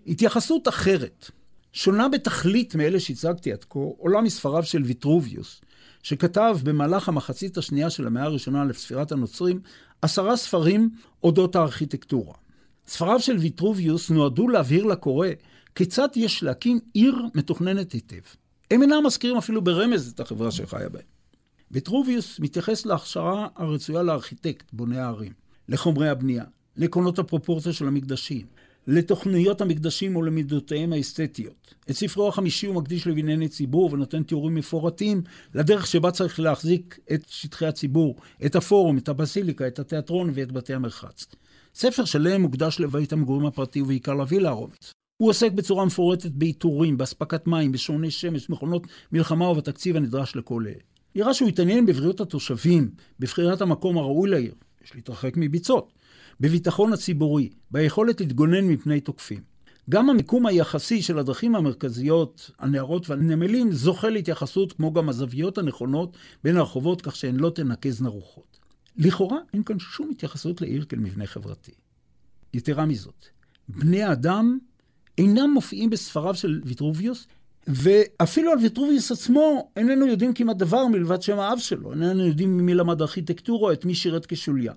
התייחסות 0.07 0.67
אחרת, 0.67 1.31
שונה 1.73 2.09
בתכלית 2.09 2.75
מאלה 2.75 2.99
שהצגתי 2.99 3.51
עד 3.51 3.65
כה, 3.69 3.79
עולה 3.97 4.21
מספריו 4.21 4.63
של 4.63 4.83
ויטרוביוס, 4.83 5.61
שכתב 6.03 6.57
במהלך 6.63 7.09
המחצית 7.09 7.57
השנייה 7.57 7.89
של 7.89 8.07
המאה 8.07 8.23
הראשונה 8.23 8.65
לספירת 8.65 9.11
הנוצרים, 9.11 9.59
עשרה 10.01 10.37
ספרים 10.37 10.89
אודות 11.23 11.55
הארכיטקטורה. 11.55 12.40
ספריו 12.91 13.19
של 13.19 13.37
ויטרוביוס 13.37 14.09
נועדו 14.09 14.47
להבהיר 14.47 14.83
לקורא 14.83 15.27
כיצד 15.75 16.07
יש 16.15 16.43
להקים 16.43 16.79
עיר 16.93 17.15
מתוכננת 17.35 17.91
היטב. 17.91 18.21
הם 18.71 18.81
אינם 18.81 19.05
מזכירים 19.05 19.37
אפילו 19.37 19.61
ברמז 19.61 20.11
את 20.15 20.19
החברה 20.19 20.51
שחיה 20.51 20.89
בהם. 20.89 21.03
ויטרוביוס 21.71 22.39
מתייחס 22.39 22.85
להכשרה 22.85 23.47
הרצויה 23.55 24.03
לארכיטקט, 24.03 24.65
בונה 24.73 25.03
הערים, 25.03 25.31
לחומרי 25.69 26.09
הבנייה, 26.09 26.43
לעקרונות 26.77 27.19
הפרופורציה 27.19 27.73
של 27.73 27.87
המקדשים, 27.87 28.45
לתוכניות 28.87 29.61
המקדשים 29.61 30.15
ולמידותיהם 30.15 30.93
האסתטיות. 30.93 31.73
את 31.89 31.95
ספרו 31.95 32.27
החמישי 32.27 32.67
הוא 32.67 32.75
מקדיש 32.75 33.07
לבנייני 33.07 33.47
ציבור 33.47 33.93
ונותן 33.93 34.23
תיאורים 34.23 34.55
מפורטים 34.55 35.21
לדרך 35.53 35.87
שבה 35.87 36.11
צריך 36.11 36.39
להחזיק 36.39 36.99
את 37.13 37.25
שטחי 37.27 37.65
הציבור, 37.65 38.15
את 38.45 38.55
הפורום, 38.55 38.97
את 38.97 39.09
הבסיליקה, 39.09 39.67
את 39.67 39.79
התיאטרון 39.79 40.31
ואת 40.33 40.51
בתי 40.51 40.73
המרחץ. 40.73 41.25
ספר 41.75 42.05
שלם 42.05 42.41
מוקדש 42.41 42.79
לבית 42.79 43.13
המגורים 43.13 43.45
הפרטי 43.45 43.81
ובעיקר 43.81 44.13
לווילה 44.13 44.49
הרומית. 44.49 44.91
הוא 45.17 45.29
עוסק 45.29 45.51
בצורה 45.51 45.85
מפורטת 45.85 46.31
באיתורים, 46.31 46.97
באספקת 46.97 47.47
מים, 47.47 47.71
בשעוני 47.71 48.11
שמש, 48.11 48.49
מכונות 48.49 48.87
מלחמה 49.11 49.47
ובתקציב 49.47 49.95
הנדרש 49.95 50.35
לכל 50.35 50.63
אלה. 50.67 50.75
נראה 51.15 51.33
שהוא 51.33 51.49
התעניין 51.49 51.85
בבריאות 51.85 52.21
התושבים, 52.21 52.89
בבחירת 53.19 53.61
המקום 53.61 53.97
הראוי 53.97 54.29
לעיר, 54.29 54.53
יש 54.85 54.95
להתרחק 54.95 55.33
מביצות, 55.37 55.93
בביטחון 56.39 56.93
הציבורי, 56.93 57.49
ביכולת 57.71 58.21
להתגונן 58.21 58.67
מפני 58.67 59.01
תוקפים. 59.01 59.41
גם 59.89 60.09
המיקום 60.09 60.45
היחסי 60.45 61.01
של 61.01 61.19
הדרכים 61.19 61.55
המרכזיות, 61.55 62.51
הנערות 62.59 63.09
והנמלים, 63.09 63.71
זוכה 63.71 64.09
להתייחסות 64.09 64.73
כמו 64.73 64.93
גם 64.93 65.09
הזוויות 65.09 65.57
הנכונות 65.57 66.17
בין 66.43 66.57
הרחובות 66.57 67.01
כך 67.01 67.15
שהן 67.15 67.35
לא 67.35 67.49
תנקזנה 67.49 68.09
רוחות. 68.09 68.50
לכאורה 69.01 69.37
אין 69.53 69.63
כאן 69.63 69.79
שום 69.79 70.09
התייחסות 70.09 70.61
לעיר 70.61 70.85
כאל 70.85 70.99
מבנה 70.99 71.25
חברתי. 71.25 71.71
יתרה 72.53 72.85
מזאת, 72.85 73.25
בני 73.69 74.03
האדם 74.03 74.59
אינם 75.17 75.51
מופיעים 75.53 75.89
בספריו 75.89 76.35
של 76.35 76.61
ויטרוביוס, 76.65 77.27
ואפילו 77.67 78.51
על 78.51 78.57
ויטרוביוס 78.57 79.11
עצמו 79.11 79.71
איננו 79.75 80.07
יודעים 80.07 80.33
כמעט 80.33 80.57
דבר 80.57 80.87
מלבד 80.87 81.21
שם 81.21 81.39
האב 81.39 81.59
שלו, 81.59 81.91
איננו 81.91 82.25
יודעים 82.25 82.57
ממי 82.57 82.73
למד 82.73 83.01
ארכיטקטורה, 83.01 83.73
את 83.73 83.85
מי 83.85 83.95
שירת 83.95 84.25
כשוליה. 84.25 84.73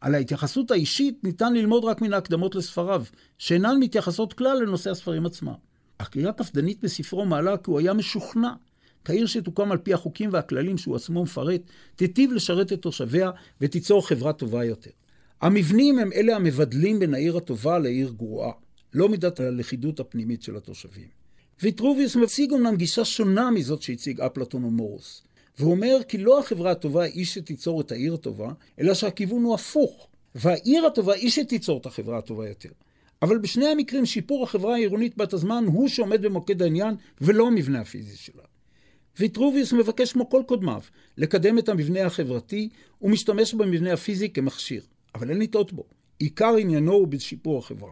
על 0.00 0.14
ההתייחסות 0.14 0.70
האישית 0.70 1.24
ניתן 1.24 1.52
ללמוד 1.54 1.84
רק 1.84 2.02
מן 2.02 2.12
ההקדמות 2.12 2.54
לספריו, 2.54 3.04
שאינן 3.38 3.76
מתייחסות 3.80 4.32
כלל 4.32 4.58
לנושא 4.62 4.90
הספרים 4.90 5.26
עצמם. 5.26 5.54
הקריאה 6.00 6.32
קפדנית 6.32 6.84
בספרו 6.84 7.24
מעלה 7.24 7.56
כי 7.56 7.70
הוא 7.70 7.78
היה 7.78 7.92
משוכנע 7.92 8.52
כעיר 9.06 9.26
שתוקם 9.26 9.72
על 9.72 9.78
פי 9.78 9.94
החוקים 9.94 10.30
והכללים 10.32 10.78
שהוא 10.78 10.96
עצמו 10.96 11.22
מפרט, 11.22 11.60
תיטיב 11.96 12.32
לשרת 12.32 12.72
את 12.72 12.82
תושביה 12.82 13.30
ותיצור 13.60 14.08
חברה 14.08 14.32
טובה 14.32 14.64
יותר. 14.64 14.90
המבנים 15.40 15.98
הם 15.98 16.12
אלה 16.12 16.36
המבדלים 16.36 16.98
בין 16.98 17.14
העיר 17.14 17.36
הטובה 17.36 17.78
לעיר 17.78 18.12
גרועה, 18.16 18.52
לא 18.94 19.08
מידת 19.08 19.40
הלכידות 19.40 20.00
הפנימית 20.00 20.42
של 20.42 20.56
התושבים. 20.56 21.08
ויטרוביוס 21.62 22.16
מציג 22.16 22.52
אומנם 22.52 22.76
גישה 22.76 23.04
שונה 23.04 23.50
מזאת 23.50 23.82
שהציג 23.82 24.20
אפלטון 24.20 24.64
ומורוס. 24.64 25.22
והוא 25.58 25.70
אומר 25.70 25.96
כי 26.08 26.18
לא 26.18 26.40
החברה 26.40 26.70
הטובה 26.70 27.02
היא 27.02 27.24
שתיצור 27.24 27.80
את 27.80 27.92
העיר 27.92 28.14
הטובה, 28.14 28.52
אלא 28.80 28.94
שהכיוון 28.94 29.42
הוא 29.42 29.54
הפוך. 29.54 30.08
והעיר 30.34 30.86
הטובה 30.86 31.14
היא 31.14 31.30
שתיצור 31.30 31.78
את 31.78 31.86
החברה 31.86 32.18
הטובה 32.18 32.48
יותר. 32.48 32.70
אבל 33.22 33.38
בשני 33.38 33.66
המקרים 33.66 34.06
שיפור 34.06 34.44
החברה 34.44 34.74
העירונית 34.74 35.16
בת 35.16 35.32
הזמן 35.32 35.64
הוא 35.66 35.88
שעומד 35.88 36.22
במוקד 36.22 36.62
העניין 36.62 36.94
ולא 37.20 37.46
המבנה 37.46 37.80
הפיזי 37.80 38.16
שלה. 38.16 38.42
ויטרוביוס 39.18 39.72
מבקש 39.72 40.12
כמו 40.12 40.30
כל 40.30 40.42
קודמיו 40.46 40.80
לקדם 41.16 41.58
את 41.58 41.68
המבנה 41.68 42.06
החברתי 42.06 42.68
ומשתמש 43.02 43.54
במבנה 43.54 43.92
הפיזי 43.92 44.28
כמכשיר, 44.28 44.82
אבל 45.14 45.30
אין 45.30 45.38
לטעות 45.38 45.72
בו. 45.72 45.84
עיקר 46.18 46.56
עניינו 46.56 46.92
הוא 46.92 47.08
בשיפור 47.08 47.58
החברה. 47.58 47.90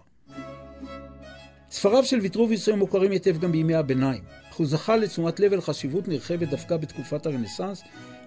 ספריו 1.71 2.05
של 2.05 2.21
ויטרוביוס 2.21 2.69
היו 2.69 2.77
מוכרים 2.77 3.11
היטב 3.11 3.39
גם 3.39 3.53
בימי 3.53 3.75
הביניים, 3.75 4.23
אך 4.51 4.57
הוא 4.57 4.67
זכה 4.67 4.97
לתשומת 4.97 5.41
לב 5.41 5.53
ולחשיבות 5.53 6.09
נרחבת 6.09 6.49
דווקא 6.49 6.77
בתקופת 6.77 7.27
הרנסאנס, 7.27 7.83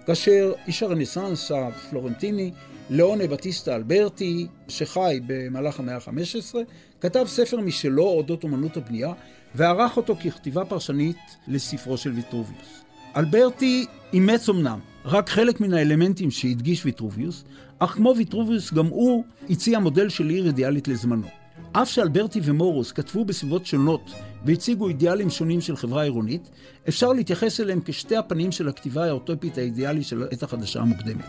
כאשר 0.06 0.52
איש 0.66 0.82
הרנסאנס 0.82 1.52
הפלורנטיני, 1.52 2.52
לאונה 2.90 3.26
בטיסטה 3.26 3.76
אלברטי, 3.76 4.46
שחי 4.68 5.20
במהלך 5.26 5.80
המאה 5.80 5.96
ה-15, 5.96 6.54
כתב 7.00 7.24
ספר 7.28 7.60
משלו 7.60 8.04
אודות 8.04 8.44
אומנות 8.44 8.76
הבנייה, 8.76 9.12
וערך 9.54 9.96
אותו 9.96 10.16
ככתיבה 10.16 10.64
פרשנית 10.64 11.16
לספרו 11.48 11.96
של 11.96 12.10
ויטרוביוס. 12.10 12.87
אלברטי 13.18 13.86
אימץ 14.12 14.48
אמנם 14.48 14.78
רק 15.04 15.28
חלק 15.28 15.60
מן 15.60 15.74
האלמנטים 15.74 16.30
שהדגיש 16.30 16.84
ויטרוביוס, 16.84 17.44
אך 17.78 17.90
כמו 17.90 18.14
ויטרוביוס 18.16 18.72
גם 18.72 18.86
הוא 18.86 19.24
הציע 19.50 19.78
מודל 19.78 20.08
של 20.08 20.28
עיר 20.28 20.46
אידיאלית 20.46 20.88
לזמנו. 20.88 21.26
אף 21.72 21.90
שאלברטי 21.90 22.40
ומורוס 22.44 22.92
כתבו 22.92 23.24
בסביבות 23.24 23.66
שונות 23.66 24.10
והציגו 24.44 24.88
אידיאלים 24.88 25.30
שונים 25.30 25.60
של 25.60 25.76
חברה 25.76 26.02
עירונית, 26.02 26.50
אפשר 26.88 27.12
להתייחס 27.12 27.60
אליהם 27.60 27.80
כשתי 27.84 28.16
הפנים 28.16 28.52
של 28.52 28.68
הכתיבה 28.68 29.06
האוטופית 29.06 29.58
האידיאלית 29.58 30.06
של 30.06 30.22
העת 30.22 30.42
החדשה 30.42 30.80
המוקדמת. 30.80 31.24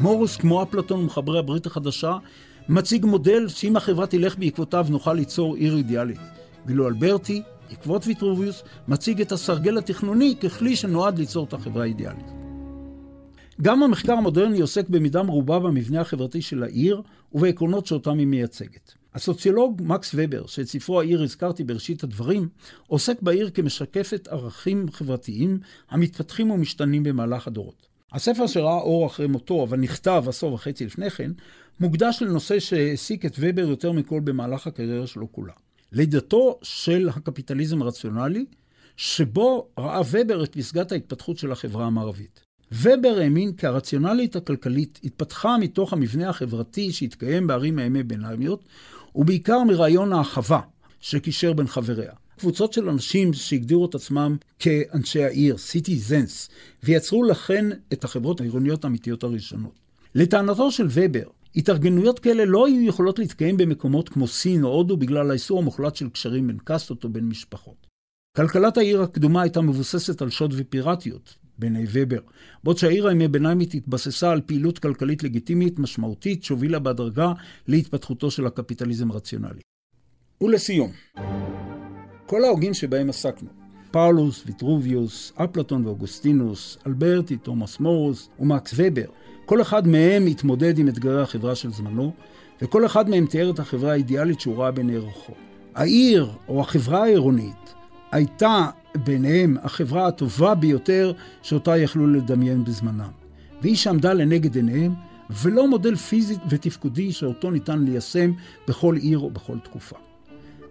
מורוס, 0.00 0.36
כמו 0.36 0.62
אפלטון 0.62 1.00
ומחברי 1.00 1.38
הברית 1.38 1.66
החדשה, 1.66 2.16
מציג 2.68 3.06
מודל 3.06 3.48
שאם 3.48 3.76
החברה 3.76 4.06
תלך 4.06 4.38
בעקבותיו 4.38 4.86
נוכל 4.90 5.12
ליצור 5.12 5.54
עיר 5.54 5.76
אידיאלית. 5.76 6.20
ואילו 6.66 6.88
אלברטי, 6.88 7.42
בעקבות 7.68 8.06
ויטרוביוס, 8.06 8.62
מציג 8.88 9.20
את 9.20 9.32
הסרגל 9.32 9.78
התכנוני 9.78 10.34
ככלי 10.40 10.76
שנועד 10.76 11.18
ליצור 11.18 11.44
את 11.44 11.52
החברה 11.52 11.82
האידיאלית. 11.82 12.26
גם 13.62 13.82
המחקר 13.82 14.12
המודרני 14.12 14.60
עוסק 14.60 14.88
במידה 14.88 15.22
מרובה 15.22 15.58
במבנה 15.58 16.00
החברתי 16.00 16.42
של 16.42 16.62
העיר 16.62 17.02
ובעקרונות 17.32 17.86
שאותם 17.86 18.18
היא 18.18 18.26
מייצגת. 18.26 18.94
הסוציולוג 19.14 19.82
מקס 19.84 20.10
ובר, 20.14 20.46
שאת 20.46 20.66
ספרו 20.66 21.00
העיר 21.00 21.22
הזכרתי 21.22 21.64
בראשית 21.64 22.04
הדברים, 22.04 22.48
עוסק 22.86 23.22
בעיר 23.22 23.50
כמשקפת 23.50 24.28
ערכים 24.28 24.86
חברתיים 24.92 25.58
המתפתחים 25.90 26.50
ומשתנים 26.50 27.02
במהלך 27.02 27.46
הדורות. 27.46 27.86
הספר 28.12 28.46
שראה 28.46 28.78
אור 28.80 29.06
אחרי 29.06 29.26
מותו, 29.26 29.62
אבל 29.62 29.78
נכתב 29.78 30.24
עשור 30.28 30.52
וחצי 30.52 30.86
לפני 30.86 31.10
כן, 31.10 31.30
מוקדש 31.80 32.22
לנושא 32.22 32.60
שהעסיק 32.60 33.26
את 33.26 33.36
ובר 33.38 33.68
יותר 33.68 33.92
מכל 33.92 34.20
במהלך 34.20 34.66
הקריירה 34.66 35.06
שלו 35.06 35.32
כולה. 35.32 35.52
לידתו 35.94 36.58
של 36.62 37.08
הקפיטליזם 37.08 37.82
הרציונלי, 37.82 38.44
שבו 38.96 39.68
ראה 39.78 40.00
ובר 40.10 40.44
את 40.44 40.56
פסגת 40.56 40.92
ההתפתחות 40.92 41.38
של 41.38 41.52
החברה 41.52 41.86
המערבית. 41.86 42.40
ובר 42.72 43.18
האמין 43.20 43.52
כי 43.52 43.66
הרציונליות 43.66 44.36
הכלכלית 44.36 45.00
התפתחה 45.04 45.58
מתוך 45.58 45.92
המבנה 45.92 46.28
החברתי 46.28 46.92
שהתקיים 46.92 47.46
בערים 47.46 47.78
הימי 47.78 48.02
ביניימיות 48.02 48.64
ובעיקר 49.14 49.62
מרעיון 49.62 50.12
האחווה 50.12 50.60
שקישר 51.00 51.52
בין 51.52 51.66
חבריה. 51.66 52.12
קבוצות 52.38 52.72
של 52.72 52.88
אנשים 52.88 53.32
שהגדירו 53.32 53.86
את 53.86 53.94
עצמם 53.94 54.36
כאנשי 54.58 55.24
העיר, 55.24 55.58
citizens, 55.58 56.48
ויצרו 56.84 57.24
לכן 57.24 57.66
את 57.92 58.04
החברות 58.04 58.40
העירוניות 58.40 58.84
האמיתיות 58.84 59.24
הראשונות. 59.24 59.72
לטענתו 60.14 60.70
של 60.70 60.86
ובר, 60.90 61.28
התארגנויות 61.56 62.18
כאלה 62.18 62.44
לא 62.44 62.66
היו 62.66 62.88
יכולות 62.88 63.18
להתקיים 63.18 63.56
במקומות 63.56 64.08
כמו 64.08 64.26
סין 64.26 64.64
או 64.64 64.68
הודו 64.68 64.96
בגלל 64.96 65.30
האיסור 65.30 65.58
המוחלט 65.58 65.96
של 65.96 66.08
קשרים 66.08 66.46
בין 66.46 66.58
קאסטות 66.64 67.04
או 67.04 67.08
בין 67.08 67.28
משפחות. 67.28 67.86
כלכלת 68.36 68.76
העיר 68.76 69.02
הקדומה 69.02 69.42
הייתה 69.42 69.60
מבוססת 69.60 70.22
על 70.22 70.30
שוד 70.30 70.54
ופיראטיות, 70.56 71.34
בעיני 71.58 71.84
ובר, 71.92 72.20
בעוד 72.64 72.78
שהעיר 72.78 73.08
הימי 73.08 73.28
ביניימית 73.28 73.74
התבססה 73.74 74.30
על 74.30 74.40
פעילות 74.46 74.78
כלכלית 74.78 75.22
לגיטימית 75.22 75.78
משמעותית 75.78 76.44
שהובילה 76.44 76.78
בהדרגה 76.78 77.32
להתפתחותו 77.68 78.30
של 78.30 78.46
הקפיטליזם 78.46 79.10
הרציונלי. 79.10 79.60
ולסיום, 80.40 80.90
כל 82.26 82.44
ההוגים 82.44 82.74
שבהם 82.74 83.08
עסקנו, 83.08 83.48
פאולוס, 83.90 84.42
ויטרוביוס, 84.46 85.32
אפלטון 85.36 85.86
ואוגוסטינוס, 85.86 86.78
אלברטי, 86.86 87.36
תומאס 87.36 87.80
מורוס 87.80 88.28
ומקס 88.40 88.74
ובר, 88.76 89.06
כל 89.46 89.62
אחד 89.62 89.88
מהם 89.88 90.26
התמודד 90.26 90.78
עם 90.78 90.88
אתגרי 90.88 91.22
החברה 91.22 91.54
של 91.54 91.72
זמנו, 91.72 92.12
וכל 92.62 92.86
אחד 92.86 93.10
מהם 93.10 93.26
תיאר 93.26 93.50
את 93.50 93.58
החברה 93.58 93.92
האידיאלית 93.92 94.40
שהוא 94.40 94.56
ראה 94.56 94.70
בעיני 94.70 94.98
רוחו. 94.98 95.32
העיר, 95.74 96.30
או 96.48 96.60
החברה 96.60 97.02
העירונית, 97.02 97.74
הייתה 98.12 98.66
ביניהם 99.04 99.56
החברה 99.62 100.06
הטובה 100.06 100.54
ביותר 100.54 101.12
שאותה 101.42 101.76
יכלו 101.76 102.06
לדמיין 102.06 102.64
בזמנם. 102.64 103.10
והיא 103.62 103.76
שעמדה 103.76 104.12
לנגד 104.12 104.56
עיניהם, 104.56 104.94
ולא 105.30 105.68
מודל 105.68 105.96
פיזי 105.96 106.36
ותפקודי 106.48 107.12
שאותו 107.12 107.50
ניתן 107.50 107.84
ליישם 107.84 108.32
בכל 108.68 108.96
עיר 108.96 109.18
או 109.18 109.30
בכל 109.30 109.58
תקופה. 109.58 109.96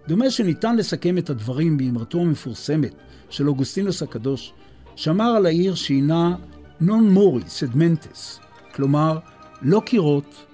דומה 0.07 0.31
שניתן 0.31 0.75
לסכם 0.75 1.17
את 1.17 1.29
הדברים 1.29 1.77
באמרתו 1.77 2.21
המפורסמת 2.21 2.93
של 3.29 3.47
אוגוסטינוס 3.47 4.03
הקדוש, 4.03 4.53
שאמר 4.95 5.25
על 5.25 5.45
העיר 5.45 5.75
שהינה 5.75 6.35
נון 6.81 7.09
מורי 7.09 7.41
סדמנטס, 7.47 8.39
כלומר, 8.73 9.19
לא 9.61 9.81
קירות 9.85 10.45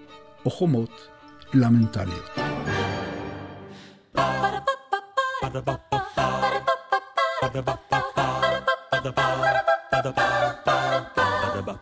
או 0.46 0.52
חומות, 0.52 1.08
אלא 1.56 1.68
מנטליות. 1.68 2.30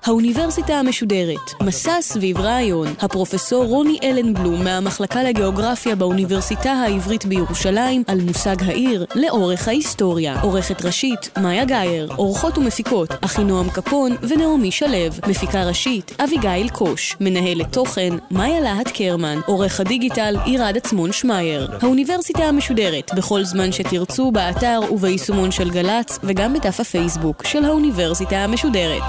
האוניברסיטה 0.05 0.73
המשודרת, 0.73 1.63
מסע 1.63 2.01
סביב 2.01 2.37
רעיון, 2.37 2.87
הפרופסור 3.01 3.65
רוני 3.65 3.99
אלנבלום 4.03 4.63
מהמחלקה 4.63 5.23
לגיאוגרפיה 5.23 5.95
באוניברסיטה 5.95 6.71
העברית 6.71 7.25
בירושלים 7.25 8.03
על 8.07 8.21
מושג 8.21 8.63
העיר 8.63 9.05
לאורך 9.15 9.67
ההיסטוריה. 9.67 10.41
עורכת 10.41 10.85
ראשית, 10.85 11.29
מאיה 11.41 11.65
גאייר, 11.65 12.11
עורכות 12.15 12.57
ומפיקות, 12.57 13.09
אחינועם 13.21 13.69
קפון 13.69 14.15
ונעמי 14.21 14.71
שלו, 14.71 14.87
מפיקה 15.27 15.63
ראשית, 15.63 16.15
אביגיל 16.23 16.69
קוש, 16.69 17.15
מנהלת 17.19 17.73
תוכן, 17.73 18.13
מאיה 18.31 18.59
להט 18.59 18.87
קרמן, 18.87 19.39
עורך 19.45 19.79
הדיגיטל, 19.79 20.35
עירד 20.45 20.77
עצמון 20.77 21.11
שמייר. 21.11 21.77
האוניברסיטה 21.81 22.43
המשודרת, 22.43 23.11
בכל 23.17 23.43
זמן 23.43 23.71
שתרצו, 23.71 24.31
באתר 24.31 24.79
וביישומון 24.91 25.51
של 25.51 25.69
גל"צ, 25.69 26.19
וגם 26.23 26.53
בדף 26.53 26.79
הפייסבוק 26.79 27.45
של 27.45 27.65
האוניברסיטה 27.99 28.37
המשודרת. 28.37 29.03